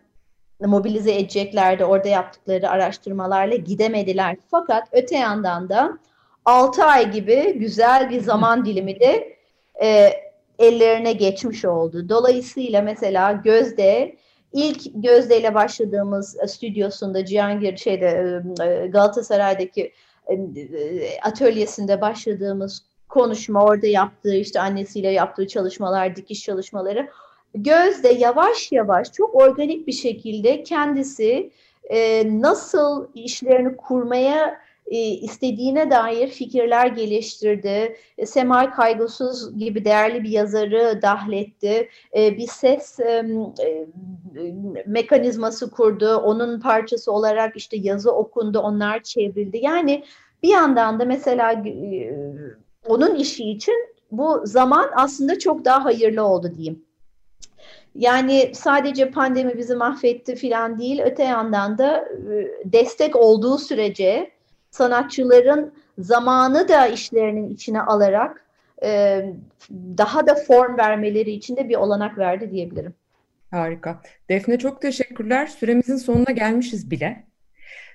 mobilize 0.60 1.14
edeceklerdi. 1.14 1.84
Orada 1.84 2.08
yaptıkları 2.08 2.70
araştırmalarla 2.70 3.56
gidemediler. 3.56 4.36
Fakat 4.50 4.88
öte 4.92 5.16
yandan 5.16 5.68
da 5.68 5.98
6 6.44 6.84
ay 6.84 7.10
gibi 7.10 7.58
güzel 7.58 8.10
bir 8.10 8.20
zaman 8.20 8.64
dilimi 8.64 9.00
de 9.00 9.36
e, 9.82 10.12
ellerine 10.58 11.12
geçmiş 11.12 11.64
oldu. 11.64 12.08
Dolayısıyla 12.08 12.82
mesela 12.82 13.32
Gözde 13.32 14.16
ilk 14.52 14.82
Gözde 14.94 15.54
başladığımız 15.54 16.36
stüdyosunda 16.46 17.24
Cihangir 17.24 17.76
şeyde 17.76 18.42
e, 18.64 18.86
Galatasaray'daki 18.86 19.92
e, 20.28 20.36
atölyesinde 21.22 22.00
başladığımız 22.00 22.82
konuşma 23.08 23.64
orada 23.64 23.86
yaptığı 23.86 24.34
işte 24.34 24.60
annesiyle 24.60 25.10
yaptığı 25.10 25.48
çalışmalar, 25.48 26.16
dikiş 26.16 26.42
çalışmaları. 26.42 27.08
Gözde 27.54 28.08
yavaş 28.08 28.72
yavaş 28.72 29.12
çok 29.12 29.34
organik 29.34 29.86
bir 29.86 29.92
şekilde 29.92 30.62
kendisi 30.62 31.50
e, 31.84 32.24
nasıl 32.40 33.06
işlerini 33.14 33.76
kurmaya 33.76 34.58
e, 34.92 34.98
istediğine 34.98 35.90
dair 35.90 36.28
fikirler 36.28 36.86
geliştirdi. 36.86 37.96
E, 38.18 38.26
Semay 38.26 38.70
Kaygısız 38.70 39.58
gibi 39.58 39.84
değerli 39.84 40.22
bir 40.22 40.28
yazarı 40.28 41.02
dahletti. 41.02 41.88
E, 42.16 42.36
bir 42.36 42.46
ses 42.46 43.00
e, 43.00 43.24
e, 43.60 43.86
mekanizması 44.86 45.70
kurdu. 45.70 46.16
Onun 46.16 46.60
parçası 46.60 47.12
olarak 47.12 47.56
işte 47.56 47.76
yazı 47.76 48.12
okundu, 48.12 48.58
onlar 48.58 49.02
çevrildi. 49.02 49.58
Yani 49.62 50.04
bir 50.42 50.48
yandan 50.48 51.00
da 51.00 51.04
mesela 51.04 51.64
onun 52.86 53.14
işi 53.14 53.50
için 53.50 53.74
bu 54.10 54.40
zaman 54.44 54.90
aslında 54.96 55.38
çok 55.38 55.64
daha 55.64 55.84
hayırlı 55.84 56.24
oldu 56.24 56.52
diyeyim. 56.56 56.84
Yani 57.94 58.52
sadece 58.54 59.10
pandemi 59.10 59.58
bizi 59.58 59.74
mahvetti 59.74 60.36
falan 60.36 60.78
değil, 60.78 61.02
öte 61.04 61.22
yandan 61.22 61.78
da 61.78 62.08
destek 62.64 63.16
olduğu 63.16 63.58
sürece 63.58 64.30
sanatçıların 64.72 65.74
zamanı 65.98 66.68
da 66.68 66.86
işlerinin 66.86 67.50
içine 67.50 67.80
alarak 67.80 68.44
e, 68.82 69.22
daha 69.70 70.26
da 70.26 70.34
form 70.34 70.78
vermeleri 70.78 71.30
için 71.30 71.56
de 71.56 71.68
bir 71.68 71.76
olanak 71.76 72.18
verdi 72.18 72.50
diyebilirim. 72.50 72.94
Harika. 73.50 74.00
Defne 74.28 74.58
çok 74.58 74.82
teşekkürler. 74.82 75.46
Süremizin 75.46 75.96
sonuna 75.96 76.30
gelmişiz 76.30 76.90
bile. 76.90 77.24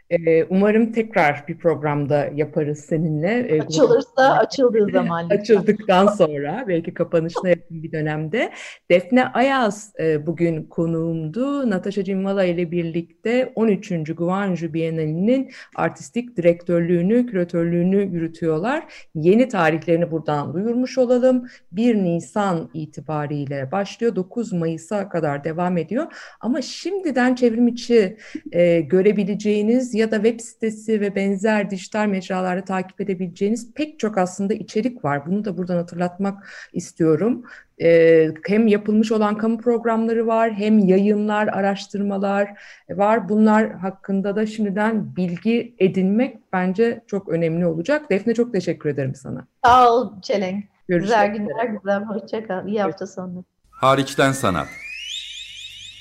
Ee, 0.09 0.43
umarım 0.43 0.91
tekrar 0.91 1.43
bir 1.47 1.57
programda 1.57 2.29
yaparız 2.35 2.79
seninle. 2.79 3.47
Ee, 3.49 3.61
Açılırsa 3.61 4.37
açıldığı 4.37 4.87
zaman. 4.93 5.29
Açıldıktan 5.29 6.07
sonra 6.07 6.65
belki 6.67 6.93
kapanışına 6.93 7.49
yakın 7.49 7.83
bir 7.83 7.91
dönemde. 7.91 8.51
Defne 8.91 9.25
Ayaz 9.27 9.93
e, 9.99 10.25
bugün 10.25 10.63
konuğumdu. 10.63 11.69
Natasha 11.69 12.03
Cimvala 12.03 12.43
ile 12.43 12.71
birlikte 12.71 13.51
13. 13.55 13.91
Guangzhou 14.17 14.73
Bienalinin 14.73 15.51
artistik 15.75 16.37
direktörlüğünü, 16.37 17.25
küratörlüğünü 17.25 18.13
yürütüyorlar. 18.13 18.83
Yeni 19.15 19.47
tarihlerini 19.47 20.11
buradan 20.11 20.53
duyurmuş 20.53 20.97
olalım. 20.97 21.47
1 21.71 21.95
Nisan 21.95 22.69
itibariyle 22.73 23.71
başlıyor. 23.71 24.15
9 24.15 24.53
Mayıs'a 24.53 25.09
kadar 25.09 25.43
devam 25.43 25.77
ediyor. 25.77 26.05
Ama 26.41 26.61
şimdiden 26.61 27.35
çevrim 27.35 27.67
içi 27.67 28.17
e, 28.51 28.81
görebileceğiniz 28.81 29.96
ya 29.97 30.11
da 30.11 30.15
web 30.15 30.39
sitesi 30.39 31.01
ve 31.01 31.15
benzer 31.15 31.69
dijital 31.69 32.05
mecralarda 32.07 32.65
takip 32.65 33.01
edebileceğiniz 33.01 33.73
pek 33.73 33.99
çok 33.99 34.17
aslında 34.17 34.53
içerik 34.53 35.05
var. 35.05 35.25
Bunu 35.25 35.45
da 35.45 35.57
buradan 35.57 35.77
hatırlatmak 35.77 36.47
istiyorum. 36.73 37.43
Ee, 37.81 38.27
hem 38.47 38.67
yapılmış 38.67 39.11
olan 39.11 39.37
kamu 39.37 39.57
programları 39.57 40.27
var, 40.27 40.53
hem 40.53 40.79
yayınlar, 40.79 41.47
araştırmalar 41.47 42.49
var. 42.89 43.29
Bunlar 43.29 43.71
hakkında 43.71 44.35
da 44.35 44.45
şimdiden 44.45 45.15
bilgi 45.15 45.75
edinmek 45.79 46.37
bence 46.53 47.03
çok 47.07 47.29
önemli 47.29 47.65
olacak. 47.65 48.09
Defne 48.11 48.33
çok 48.33 48.53
teşekkür 48.53 48.89
ederim 48.89 49.15
sana. 49.15 49.47
Sağ 49.65 49.93
ol 49.93 50.21
Çelenk. 50.21 50.65
Güzel 50.87 51.27
günler, 51.27 51.65
güzel. 51.65 52.03
Hoşçakal. 52.03 52.67
İyi 52.67 52.81
hafta 52.81 53.07
sonu. 53.07 53.45
Hariçten 53.71 54.31
Sanat 54.31 54.67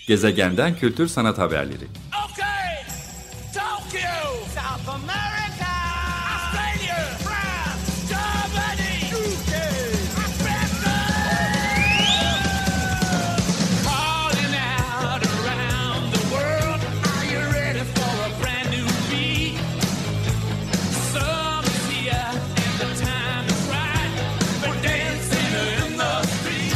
Gezegenden 0.09 0.75
Kültür 0.75 1.07
Sanat 1.07 1.39
Haberleri 1.39 1.85
oh! 2.15 2.26